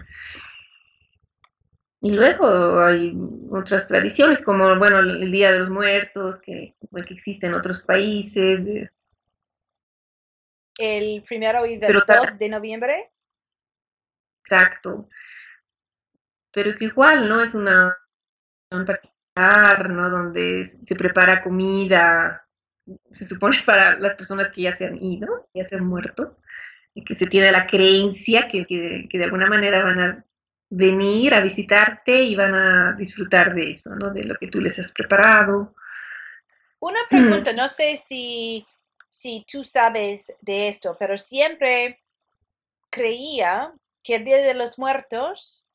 Y 2.00 2.12
luego 2.12 2.80
hay 2.80 3.16
otras 3.50 3.88
tradiciones, 3.88 4.44
como 4.44 4.78
bueno, 4.78 4.98
el 4.98 5.30
Día 5.32 5.52
de 5.52 5.60
los 5.60 5.70
Muertos, 5.70 6.42
que, 6.42 6.74
que 7.06 7.14
existe 7.14 7.46
en 7.46 7.54
otros 7.54 7.82
países. 7.82 8.90
El 10.78 11.22
primero 11.22 11.64
y 11.64 11.74
el 11.74 12.02
2 12.06 12.38
de 12.38 12.48
noviembre. 12.48 13.10
Exacto. 14.42 15.08
Pero 16.50 16.74
que 16.74 16.84
igual, 16.84 17.28
¿no? 17.28 17.40
Es 17.40 17.54
una 17.54 17.96
un 18.70 18.84
particular, 18.84 19.90
¿no? 19.90 20.10
Donde 20.10 20.66
se 20.66 20.94
prepara 20.96 21.42
comida, 21.42 22.43
se 23.12 23.26
supone 23.26 23.58
para 23.66 23.98
las 23.98 24.16
personas 24.16 24.52
que 24.52 24.62
ya 24.62 24.76
se 24.76 24.86
han 24.86 25.02
ido, 25.02 25.48
ya 25.54 25.64
se 25.64 25.76
han 25.76 25.86
muerto, 25.86 26.36
y 26.94 27.04
que 27.04 27.14
se 27.14 27.26
tiene 27.26 27.50
la 27.50 27.66
creencia 27.66 28.48
que, 28.48 28.66
que, 28.66 29.08
que 29.08 29.18
de 29.18 29.24
alguna 29.24 29.46
manera 29.46 29.82
van 29.82 30.00
a 30.00 30.24
venir 30.70 31.34
a 31.34 31.40
visitarte 31.40 32.22
y 32.22 32.34
van 32.34 32.54
a 32.54 32.96
disfrutar 32.96 33.54
de 33.54 33.70
eso, 33.70 33.94
¿no? 33.96 34.10
De 34.10 34.24
lo 34.24 34.36
que 34.36 34.48
tú 34.48 34.60
les 34.60 34.78
has 34.78 34.92
preparado. 34.92 35.74
Una 36.80 37.00
pregunta, 37.08 37.52
no 37.52 37.68
sé 37.68 37.96
si, 37.96 38.66
si 39.08 39.44
tú 39.50 39.64
sabes 39.64 40.32
de 40.40 40.68
esto, 40.68 40.96
pero 40.98 41.16
siempre 41.16 42.00
creía 42.90 43.72
que 44.02 44.16
el 44.16 44.24
Día 44.24 44.38
de 44.38 44.54
los 44.54 44.78
Muertos 44.78 45.68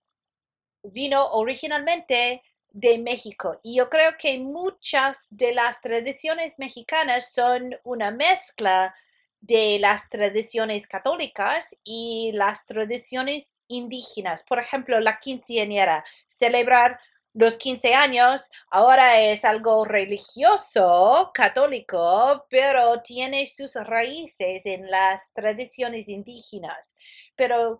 vino 0.84 1.26
originalmente 1.32 2.42
de 2.72 2.98
México. 2.98 3.60
Y 3.64 3.76
yo 3.78 3.90
creo 3.90 4.18
que 4.18 4.38
muchas 4.40 5.28
de 5.32 5.54
las 5.54 5.82
tradiciones 5.82 6.60
mexicanas 6.60 7.32
son 7.32 7.76
una 7.84 8.12
mezcla 8.12 8.96
de 9.42 9.78
las 9.80 10.10
tradiciones 10.10 10.88
católicas 10.88 11.78
y 11.84 12.32
las 12.34 12.66
tradiciones 12.66 13.56
indígenas. 13.68 14.44
Por 14.44 14.60
ejemplo, 14.60 15.00
la 15.00 15.20
quinceañera, 15.20 16.04
celebrar 16.28 17.00
los 17.34 17.58
15 17.58 17.94
años 17.94 18.52
ahora 18.70 19.22
es 19.22 19.46
algo 19.46 19.86
religioso, 19.86 21.32
católico, 21.34 22.46
pero 22.50 23.02
tiene 23.02 23.48
sus 23.48 23.76
raíces 23.76 24.66
en 24.66 24.90
las 24.90 25.32
tradiciones 25.34 26.10
indígenas. 26.10 26.98
Pero 27.36 27.80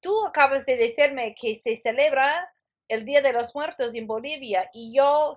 tú 0.00 0.26
acabas 0.26 0.66
de 0.66 0.76
decirme 0.76 1.34
que 1.34 1.54
se 1.54 1.76
celebra 1.76 2.52
el 2.88 3.04
Día 3.04 3.22
de 3.22 3.32
los 3.32 3.54
Muertos 3.54 3.94
en 3.94 4.06
Bolivia 4.06 4.68
y 4.72 4.94
yo 4.94 5.36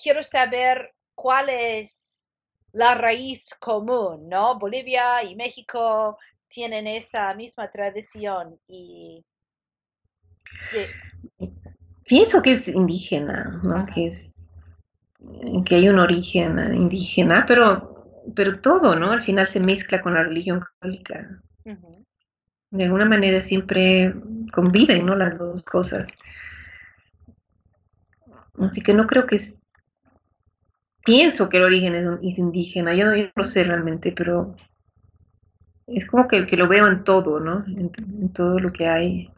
quiero 0.00 0.22
saber 0.22 0.94
cuál 1.14 1.48
es 1.48 2.28
la 2.72 2.94
raíz 2.94 3.54
común, 3.58 4.28
¿no? 4.28 4.58
Bolivia 4.58 5.22
y 5.24 5.34
México 5.34 6.18
tienen 6.48 6.86
esa 6.86 7.34
misma 7.34 7.70
tradición 7.70 8.58
y... 8.68 9.24
Pienso 12.04 12.40
que 12.40 12.52
es 12.52 12.68
indígena, 12.68 13.60
¿no? 13.64 13.84
Que 13.86 14.06
es 14.06 14.46
que 15.64 15.74
hay 15.76 15.88
un 15.88 15.98
origen 15.98 16.58
indígena, 16.74 17.44
pero, 17.48 18.22
pero 18.34 18.60
todo, 18.60 18.98
¿no? 18.98 19.10
Al 19.10 19.22
final 19.22 19.46
se 19.46 19.60
mezcla 19.60 20.00
con 20.00 20.14
la 20.14 20.22
religión 20.22 20.60
católica. 20.60 21.42
de 22.70 22.84
alguna 22.84 23.06
manera 23.06 23.40
siempre 23.40 24.14
conviven, 24.52 25.06
¿no? 25.06 25.16
Las 25.16 25.38
dos 25.38 25.64
cosas. 25.64 26.18
Así 28.60 28.82
que 28.82 28.94
no 28.94 29.06
creo 29.06 29.26
que 29.26 29.36
es... 29.36 29.72
Pienso 31.04 31.48
que 31.48 31.58
el 31.58 31.64
origen 31.64 31.94
es, 31.94 32.38
indígena, 32.38 32.94
yo, 32.94 33.06
no 33.06 33.30
lo 33.36 33.44
sé 33.44 33.62
realmente, 33.62 34.12
pero 34.12 34.56
es 35.86 36.10
como 36.10 36.26
que, 36.26 36.46
que 36.46 36.56
lo 36.56 36.66
veo 36.66 36.88
en 36.88 37.04
todo, 37.04 37.38
¿no? 37.38 37.64
En, 37.66 38.32
todo 38.32 38.58
lo 38.58 38.70
que 38.70 38.88
hay. 38.88 39.30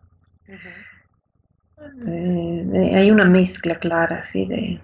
Eh, 2.07 2.93
hay 2.95 3.11
una 3.11 3.27
mezcla 3.27 3.79
clara, 3.79 4.21
así, 4.21 4.49
de, 4.49 4.81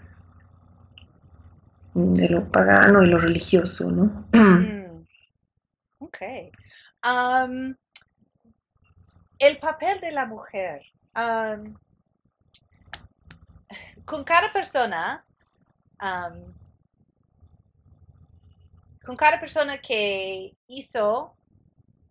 de 1.95 2.29
lo 2.29 2.51
pagano 2.51 3.03
y 3.03 3.07
lo 3.09 3.19
religioso, 3.19 3.91
¿no? 3.91 4.27
Mm. 4.33 5.05
Ok. 5.99 6.19
el 9.39 9.59
papel 9.59 10.01
de 10.01 10.13
la 10.13 10.27
mujer. 10.27 10.83
Con 14.05 14.25
cada 14.25 14.53
persona, 14.53 15.25
con 19.05 19.17
cada 19.17 19.41
persona 19.41 19.79
que 19.79 20.55
hizo 20.67 21.37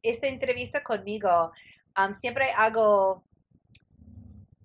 esta 0.02 0.28
entrevista 0.28 0.84
conmigo, 0.84 1.52
siempre 2.12 2.52
hago 2.52 3.24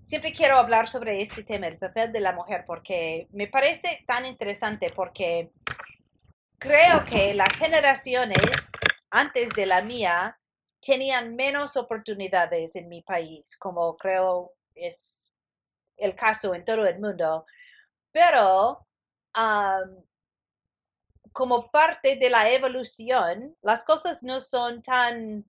siempre 0.08 0.32
quiero 0.32 0.56
hablar 0.56 0.88
sobre 0.88 1.20
este 1.20 1.44
tema, 1.44 1.66
el 1.66 1.76
papel 1.76 2.10
de 2.12 2.20
la 2.20 2.32
mujer, 2.32 2.64
porque 2.66 3.28
me 3.30 3.46
parece 3.46 4.04
tan 4.06 4.24
interesante, 4.24 4.88
porque 4.88 5.50
creo 6.56 7.04
que 7.04 7.34
las 7.34 7.52
generaciones 7.52 8.42
antes 9.10 9.50
de 9.50 9.66
la 9.66 9.82
mía 9.82 10.38
tenían 10.80 11.36
menos 11.36 11.76
oportunidades 11.76 12.74
en 12.76 12.88
mi 12.88 13.02
país, 13.02 13.54
como 13.58 13.98
creo 13.98 14.54
es 14.74 15.30
el 15.98 16.14
caso 16.14 16.54
en 16.54 16.64
todo 16.64 16.86
el 16.86 16.98
mundo, 17.00 17.44
pero 18.12 18.86
como 21.32 21.70
parte 21.70 22.16
de 22.16 22.30
la 22.30 22.50
evolución, 22.50 23.56
las 23.62 23.84
cosas 23.84 24.22
no 24.22 24.40
son 24.40 24.82
tan 24.82 25.44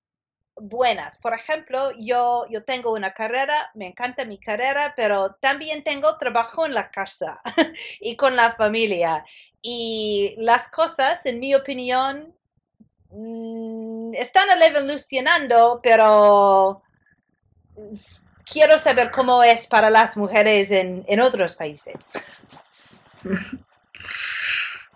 buenas. 0.54 1.18
Por 1.18 1.34
ejemplo, 1.34 1.90
yo, 1.98 2.46
yo 2.50 2.64
tengo 2.64 2.92
una 2.92 3.12
carrera, 3.12 3.70
me 3.74 3.86
encanta 3.86 4.24
mi 4.24 4.38
carrera, 4.38 4.94
pero 4.96 5.34
también 5.40 5.82
tengo 5.82 6.16
trabajo 6.18 6.66
en 6.66 6.74
la 6.74 6.90
casa 6.90 7.40
y 8.00 8.16
con 8.16 8.36
la 8.36 8.52
familia. 8.52 9.24
Y 9.62 10.34
las 10.38 10.68
cosas, 10.68 11.24
en 11.26 11.40
mi 11.40 11.54
opinión, 11.54 12.34
mm, 13.10 14.14
están 14.14 14.48
evolucionando, 14.62 15.80
pero 15.82 16.82
quiero 18.50 18.78
saber 18.78 19.10
cómo 19.10 19.42
es 19.42 19.66
para 19.66 19.90
las 19.90 20.16
mujeres 20.16 20.70
en, 20.70 21.04
en 21.06 21.20
otros 21.20 21.54
países. 21.54 21.94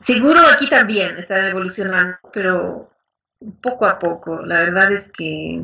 Seguro 0.01 0.41
aquí 0.53 0.69
también 0.69 1.19
está 1.19 1.49
evolucionando, 1.49 2.19
pero 2.33 2.91
poco 3.61 3.87
a 3.87 3.99
poco. 3.99 4.45
La 4.45 4.61
verdad 4.61 4.93
es 4.93 5.11
que 5.13 5.63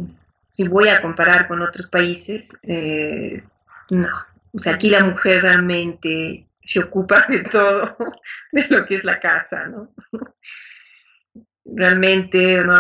si 0.51 0.69
voy 0.69 0.89
a 0.89 1.03
comparar 1.03 1.47
con 1.49 1.63
otros 1.63 1.91
países, 1.91 2.61
eh, 2.63 3.43
no. 3.91 4.09
O 4.53 4.59
sea, 4.59 4.75
aquí 4.75 4.91
la 4.91 5.05
mujer 5.05 5.43
realmente 5.43 6.49
se 6.65 6.81
ocupa 6.81 7.25
de 7.29 7.43
todo, 7.45 7.97
de 8.53 8.67
lo 8.69 8.85
que 8.85 8.97
es 8.97 9.05
la 9.05 9.21
casa, 9.21 9.67
¿no? 9.67 9.95
Realmente 11.65 12.63
no 12.65 12.75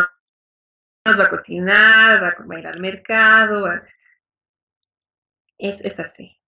va 1.07 1.25
a 1.25 1.29
cocinar, 1.29 2.23
va 2.23 2.57
a 2.57 2.59
ir 2.59 2.67
al 2.67 2.81
mercado. 2.81 3.69
Es, 5.61 5.85
es 5.85 6.01
así. 6.01 6.41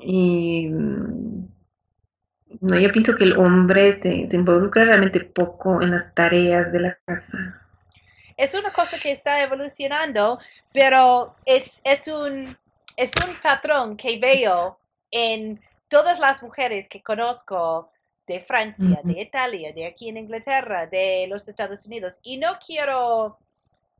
Y 0.00 0.68
no, 2.60 2.78
yo 2.78 2.92
pienso 2.92 3.16
que 3.16 3.24
el 3.24 3.36
hombre 3.36 3.92
se, 3.94 4.28
involucra 4.32 4.84
realmente 4.84 5.24
poco 5.24 5.82
en 5.82 5.90
las 5.90 6.14
tareas 6.14 6.72
de 6.72 6.80
la 6.80 6.98
casa. 7.04 7.60
Es 8.36 8.54
una 8.54 8.70
cosa 8.70 8.98
que 9.00 9.12
está 9.12 9.42
evolucionando, 9.42 10.38
pero 10.72 11.34
es, 11.44 11.80
es, 11.84 12.08
un, 12.08 12.44
es 12.96 13.12
un 13.16 13.34
patrón 13.42 13.96
que 13.96 14.18
veo 14.18 14.78
en 15.10 15.60
todas 15.88 16.18
las 16.18 16.42
mujeres 16.42 16.88
que 16.88 17.02
conozco 17.02 17.90
de 18.26 18.40
Francia, 18.40 19.00
de 19.04 19.20
Italia, 19.20 19.72
de 19.72 19.86
aquí 19.86 20.08
en 20.08 20.16
Inglaterra, 20.16 20.86
de 20.86 21.26
los 21.28 21.46
Estados 21.48 21.86
Unidos. 21.86 22.18
Y 22.22 22.38
no 22.38 22.58
quiero 22.64 23.38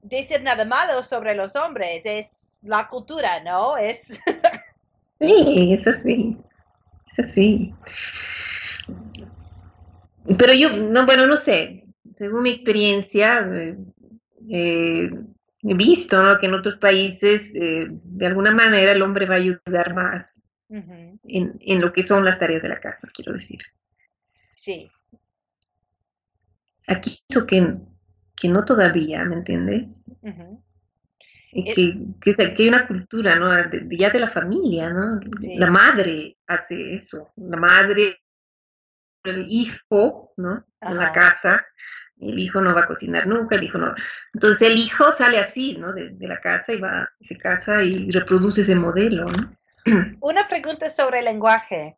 decir 0.05 0.43
nada 0.43 0.65
malo 0.65 1.03
sobre 1.03 1.35
los 1.35 1.57
hombres, 1.57 2.05
es 2.05 2.59
la 2.63 2.89
cultura, 2.89 3.43
¿no? 3.43 3.77
Es... 3.77 4.21
sí, 5.21 5.73
es 5.73 5.87
así, 5.87 6.37
es 7.11 7.19
así. 7.19 7.75
Pero 10.39 10.53
yo, 10.55 10.77
no, 10.77 11.07
bueno, 11.07 11.27
no 11.27 11.37
sé, 11.37 11.87
según 12.15 12.43
mi 12.43 12.51
experiencia, 12.51 13.41
eh, 13.41 13.79
eh, 14.51 15.11
he 15.63 15.75
visto 15.75 16.39
que 16.39 16.47
en 16.47 16.55
otros 16.55 16.79
países, 16.79 17.55
eh, 17.55 17.87
de 17.89 18.27
alguna 18.27 18.55
manera, 18.55 18.93
el 18.93 19.03
hombre 19.03 19.27
va 19.27 19.35
a 19.35 19.39
ayudar 19.39 19.95
más 19.95 20.51
en, 20.69 21.81
lo 21.81 21.93
que 21.93 22.03
son 22.03 22.25
las 22.25 22.39
tareas 22.39 22.63
de 22.63 22.69
la 22.69 22.81
casa, 22.81 23.09
quiero 23.13 23.33
decir. 23.33 23.61
Sí. 24.55 24.91
Aquí 26.87 27.19
hizo 27.29 27.47
que, 27.47 27.75
que 28.37 28.49
no 28.49 28.65
todavía, 28.65 29.25
¿me 29.25 29.37
entiendes? 29.37 30.17
y 31.57 31.73
que, 31.73 32.35
que, 32.35 32.63
hay 32.63 32.69
una 32.69 32.87
cultura, 32.87 33.39
¿no? 33.39 33.49
ya 33.91 34.11
de 34.11 34.19
la 34.19 34.29
familia, 34.29 34.91
¿no? 34.91 35.21
La 35.57 35.71
madre 35.71 36.37
hace 36.49 36.95
eso, 36.95 37.33
la 37.37 37.57
madre 37.57 38.25
el 39.25 39.47
hijo, 39.49 40.33
¿no? 40.37 40.67
En 40.81 40.99
la 40.99 41.13
casa, 41.13 41.65
el 42.21 42.39
hijo 42.39 42.61
no 42.61 42.75
va 42.75 42.83
a 42.83 42.87
cocinar 42.87 43.27
nunca, 43.27 43.57
el 43.57 43.65
hijo 43.65 43.79
no. 43.79 43.95
Entonces 44.33 44.71
el 44.71 44.77
hijo 44.77 45.13
sale 45.13 45.39
así, 45.39 45.79
¿no? 45.79 45.93
De, 45.93 46.15
la 46.21 46.39
casa 46.39 46.73
y 46.73 46.81
va, 46.81 47.09
se 47.21 47.39
casa 47.39 47.83
y 47.83 48.11
reproduce 48.11 48.63
ese 48.63 48.75
modelo, 48.75 49.25
¿no? 49.25 49.57
Una 50.21 50.49
pregunta 50.49 50.91
sobre 50.91 51.21
el 51.21 51.27
lenguaje. 51.27 51.97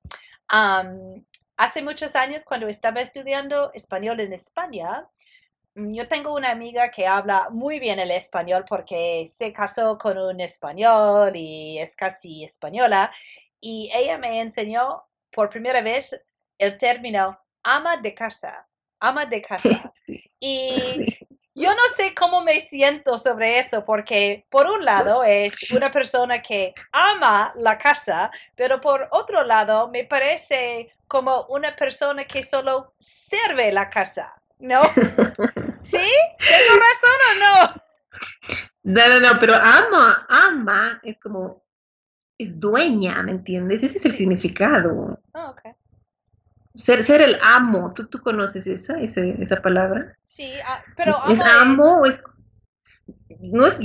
hace 1.57 1.83
muchos 1.83 2.14
años, 2.14 2.42
cuando 2.44 2.68
estaba 2.68 3.01
estudiando 3.01 3.72
español 3.75 4.20
en 4.20 4.33
España, 4.33 5.07
yo 5.77 6.09
tengo 6.09 6.35
una 6.35 6.51
amiga 6.51 6.91
que 6.91 7.07
habla 7.07 7.49
muy 7.51 7.79
bien 7.79 7.99
el 7.99 8.11
español 8.11 8.65
porque 8.67 9.27
se 9.31 9.53
casó 9.53 9.99
con 9.99 10.17
un 10.17 10.41
español 10.41 11.37
y 11.37 11.79
es 11.79 11.95
casi 11.95 12.45
española. 12.45 13.12
Y 13.61 13.91
ella 13.95 14.17
me 14.17 14.41
enseñó 14.41 15.05
por 15.31 15.51
primera 15.51 15.83
vez 15.83 16.19
el 16.59 16.79
término 16.79 17.39
ama 17.62 17.99
de 17.99 18.15
casa, 18.15 18.67
ama 19.01 19.27
de 19.27 19.43
casa. 19.43 19.93
Y 20.39 21.19
yo 21.55 21.71
no 21.71 21.83
sé 21.97 22.15
cómo 22.15 22.43
me 22.43 22.61
siento 22.61 23.17
sobre 23.17 23.59
eso, 23.59 23.85
porque 23.85 24.47
por 24.51 24.67
un 24.67 24.85
lado 24.85 25.25
es 25.25 25.71
una 25.73 25.91
persona 25.91 26.43
que 26.43 26.75
ama 26.93 27.53
la 27.57 27.79
casa, 27.79 28.31
pero 28.55 28.81
por 28.81 29.09
otro 29.11 29.43
lado 29.43 29.89
me 29.89 30.05
parece 30.05 30.93
como 31.09 31.47
una 31.49 31.75
persona 31.75 32.25
que 32.25 32.43
solo 32.43 32.95
sirve 32.99 33.73
la 33.73 33.89
casa, 33.89 34.35
¿no? 34.59 34.83
¿Sí? 35.83 36.09
¿Tengo 36.38 36.75
razón 36.81 37.21
o 37.31 37.35
no? 37.40 37.83
No, 38.85 39.09
no, 39.09 39.21
no, 39.21 39.38
pero 39.40 39.55
ama, 39.55 40.27
ama 40.29 41.01
es 41.03 41.19
como, 41.21 41.64
es 42.38 42.61
dueña, 42.61 43.23
¿me 43.23 43.33
entiendes? 43.33 43.83
Ese 43.83 43.99
es 43.99 44.05
el 44.07 44.12
significado. 44.12 45.21
Oh, 45.33 45.51
okay. 45.51 45.73
Ser, 46.75 47.03
ser 47.03 47.23
el 47.23 47.38
amo, 47.42 47.92
¿tú, 47.95 48.07
tú 48.07 48.21
conoces 48.21 48.66
esa, 48.66 49.01
esa 49.01 49.62
palabra? 49.62 50.16
Sí, 50.25 50.53
ah, 50.64 50.85
pero 50.97 51.16
es, 51.29 51.40
amo, 51.40 52.05
es, 52.05 52.23
no, 53.40 53.66
es, 53.66 53.81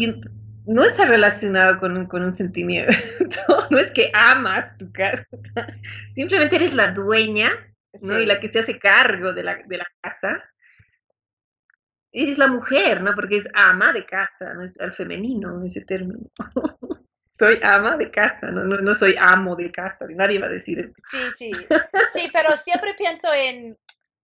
no 0.66 0.84
está 0.84 1.06
relacionado 1.06 1.80
con 1.80 1.98
un, 1.98 2.06
con 2.06 2.24
un 2.24 2.34
sentimiento, 2.34 2.92
no 3.70 3.80
es 3.80 3.92
que 3.92 4.12
amas 4.14 4.78
tu 4.78 4.92
casa, 4.92 5.26
simplemente 6.14 6.58
eres 6.58 6.74
la 6.74 6.92
dueña, 6.92 7.50
¿no? 8.02 8.20
Y 8.20 8.26
la 8.26 8.40
que 8.40 8.50
se 8.50 8.60
hace 8.60 8.78
cargo 8.78 9.34
de 9.34 9.44
la, 9.44 9.58
de 9.66 9.78
la 9.78 9.88
casa. 10.02 10.44
Eres 12.12 12.38
la 12.38 12.48
mujer, 12.48 13.02
¿no? 13.02 13.14
Porque 13.16 13.38
es 13.38 13.48
ama 13.54 13.94
de 13.94 14.06
casa, 14.06 14.54
no 14.54 14.64
es 14.64 14.80
al 14.82 14.92
femenino 14.92 15.64
ese 15.66 15.86
término. 15.86 16.30
soy 17.32 17.58
ama 17.64 17.98
de 17.98 18.12
casa, 18.12 18.52
no, 18.52 18.64
no, 18.64 18.94
soy 18.94 19.16
amo 19.18 19.56
de 19.56 19.72
casa, 19.72 20.06
nadie 20.10 20.40
va 20.40 20.48
a 20.48 20.52
decir 20.52 20.78
eso. 20.80 20.94
Sí, 21.10 21.18
sí, 21.38 21.52
sí, 22.14 22.30
pero 22.32 22.56
siempre 22.58 22.94
pienso 22.94 23.34
en, 23.34 23.78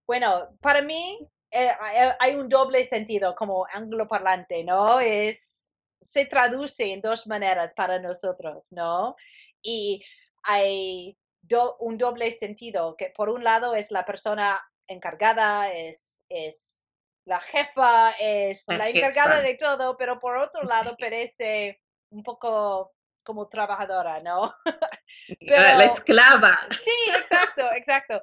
bueno, 0.06 0.56
para 0.62 0.82
mí 0.82 1.18
eh, 1.50 1.72
hay 2.20 2.36
un 2.36 2.50
doble 2.50 2.86
sentido 2.86 3.34
como 3.34 3.66
angloparlante, 3.74 4.64
¿no? 4.64 5.00
Es, 5.00 5.72
se 6.02 6.26
traduce 6.26 6.94
en 6.94 7.02
dos 7.02 7.26
maneras 7.26 7.74
para 7.74 7.98
nosotros, 8.00 8.68
¿no? 8.72 9.16
Y 9.62 10.04
hay 10.44 11.18
un 11.80 11.98
doble 11.98 12.32
sentido, 12.34 12.96
que 12.98 13.12
por 13.16 13.30
un 13.30 13.44
lado 13.44 13.74
es 13.74 13.90
la 13.90 14.06
persona 14.06 14.60
encargada, 14.88 15.74
es, 15.74 16.24
es 16.30 16.86
la 17.28 17.42
jefa, 17.42 18.12
es 18.20 18.64
La 18.68 18.78
la, 18.78 18.90
encargada 18.90 19.42
de 19.42 19.56
todo, 19.56 19.98
pero 19.98 20.18
por 20.20 20.38
otro 20.38 20.64
lado 20.64 20.96
parece 20.98 21.82
un 22.10 22.24
poco 22.24 22.94
como 23.24 23.50
trabajadora, 23.50 24.22
¿no? 24.22 24.56
La, 25.42 25.76
la 25.76 25.78
Pero- 25.78 25.92
esclava. 25.94 26.60
Sí, 26.72 27.12
exacto, 27.20 27.70
exacto. 27.74 28.22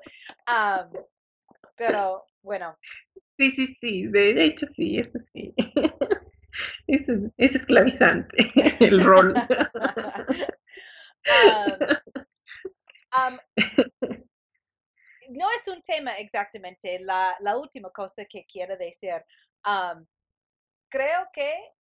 Pero 1.77 2.25
bueno, 2.43 2.77
Sí, 3.37 3.51
sí, 3.51 3.67
sí, 3.81 4.07
de 4.07 4.45
hecho 4.45 4.67
sí, 4.67 4.99
eso 4.99 5.19
sí. 5.33 5.53
Es, 6.87 7.07
es 7.37 7.55
esclavizante 7.57 8.53
el 8.81 9.03
rol. 9.05 9.35
Am, 13.11 13.39
no 15.35 15.51
es 15.51 15.69
un 15.69 15.83
tema 15.83 16.17
exactamente 16.19 16.99
la, 17.01 17.37
última 17.57 17.91
cosa 17.91 18.25
que 18.25 18.45
quiero 18.47 18.77
decir. 18.77 19.25
Am, 19.63 20.07
creo 20.89 21.29
que 21.33 21.73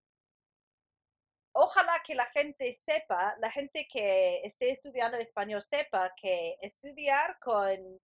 ojalá 1.53 2.01
que 2.05 2.15
la 2.15 2.25
gente 2.27 2.73
sepa, 2.73 3.35
la 3.39 3.51
gente 3.51 3.87
que 3.91 4.41
esté 4.43 4.71
estudiando 4.71 5.17
español 5.17 5.61
sepa 5.61 6.13
que 6.15 6.57
estudiar 6.61 7.39
con 7.39 7.99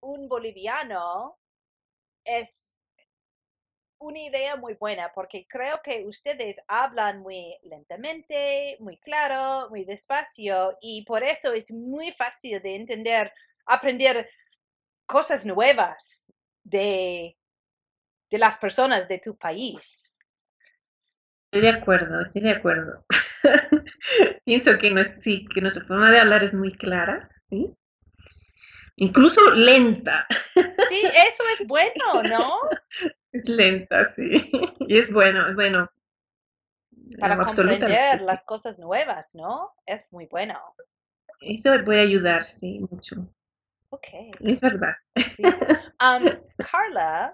un 0.00 0.28
boliviano 0.28 1.38
es 2.24 2.76
una 3.98 4.20
idea 4.20 4.56
muy 4.56 4.74
buena 4.74 5.12
porque 5.14 5.46
creo 5.48 5.80
que 5.82 6.04
ustedes 6.06 6.60
hablan 6.68 7.20
muy 7.22 7.56
lentamente, 7.62 8.76
muy 8.80 8.98
claro, 8.98 9.70
muy 9.70 9.84
despacio 9.84 10.76
y 10.80 11.04
por 11.04 11.22
eso 11.22 11.52
es 11.52 11.70
muy 11.72 12.12
fácil 12.12 12.60
de 12.60 12.74
entender, 12.74 13.32
aprender 13.66 14.28
cosas 15.06 15.46
nuevas 15.46 16.32
de, 16.64 17.38
de 18.30 18.38
las 18.38 18.58
personas 18.58 19.08
de 19.08 19.18
tu 19.20 19.36
país. 19.36 20.14
Estoy 21.50 21.62
de 21.72 21.78
acuerdo, 21.78 22.20
estoy 22.20 22.42
de 22.42 22.50
acuerdo. 22.50 23.06
Pienso 24.44 24.76
que, 24.78 24.92
nues- 24.92 25.16
sí, 25.20 25.46
que 25.46 25.62
nuestra 25.62 25.86
forma 25.86 26.10
de 26.10 26.18
hablar 26.18 26.44
es 26.44 26.52
muy 26.52 26.72
clara, 26.72 27.30
¿sí? 27.48 27.74
Incluso 28.96 29.40
lenta, 29.54 30.26
Sí, 30.76 31.10
eso 31.14 31.42
es 31.58 31.66
bueno, 31.66 32.22
¿no? 32.24 32.58
es 33.32 33.48
lenta, 33.48 34.06
sí. 34.14 34.50
Y 34.86 34.98
es 34.98 35.12
bueno, 35.12 35.48
es 35.48 35.54
bueno. 35.54 35.90
Para 37.18 37.40
comprender 37.40 38.20
las 38.22 38.44
cosas 38.44 38.78
nuevas, 38.78 39.34
¿no? 39.34 39.74
Es 39.84 40.12
muy 40.12 40.26
bueno. 40.26 40.76
Eso 41.42 41.70
puede 41.84 42.00
ayudar, 42.00 42.48
sí, 42.48 42.80
mucho. 42.90 43.28
Ok. 43.94 44.08
Es 44.40 44.60
verdad. 44.60 44.94
Sí. 45.16 45.42
Am, 45.98 46.24
Carla, 46.58 47.32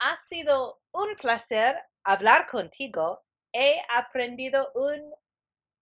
ha 0.00 0.16
sido 0.28 0.80
un 0.92 1.14
placer 1.16 1.76
hablar 2.04 2.46
contigo. 2.46 3.20
He 3.52 3.76
aprendido 3.94 4.70
un 4.74 5.12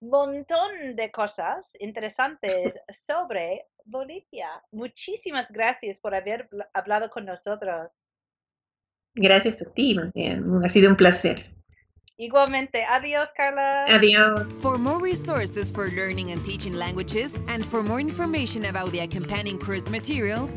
montón 0.00 0.96
de 0.96 1.10
cosas 1.12 1.76
interesantes 1.78 2.74
sobre 2.92 3.66
Bolivia. 3.84 4.48
Muchísimas 4.72 5.50
gracias 5.50 6.00
por 6.00 6.14
haber 6.14 6.48
bl- 6.50 6.68
hablado 6.74 7.10
con 7.10 7.24
nosotros. 7.24 8.06
Gracias 9.14 9.62
a 9.62 9.72
ti, 9.72 9.94
más 9.94 10.14
bien. 10.14 10.44
Ha 10.64 10.68
sido 10.68 10.90
un 10.90 10.96
placer. 10.96 11.52
Igualmente, 12.18 12.84
adiós, 12.84 13.30
Carla. 13.32 13.86
Adiós. 13.88 14.60
For 14.60 14.76
more 14.76 14.98
resources 14.98 15.70
for 15.70 15.88
learning 15.88 16.32
and 16.32 16.44
teaching 16.44 16.74
languages, 16.74 17.44
and 17.46 17.64
for 17.64 17.82
more 17.84 18.00
information 18.00 18.64
about 18.64 18.90
the 18.90 19.00
accompanying 19.00 19.56
course 19.58 19.88
materials, 19.88 20.50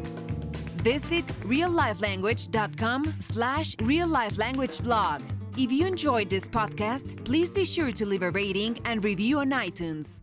visit 0.82 1.26
reallifelanguage.com 1.46 3.14
slash 3.20 3.76
reallifelanguageblog. 3.76 5.22
If 5.56 5.72
you 5.72 5.86
enjoyed 5.86 6.30
this 6.32 6.48
podcast, 6.48 7.24
please 7.26 7.54
be 7.54 7.66
sure 7.66 7.92
to 7.92 8.06
leave 8.08 8.24
a 8.24 8.32
rating 8.32 8.80
and 8.86 9.04
review 9.04 9.40
on 9.40 9.52
iTunes. 9.52 10.20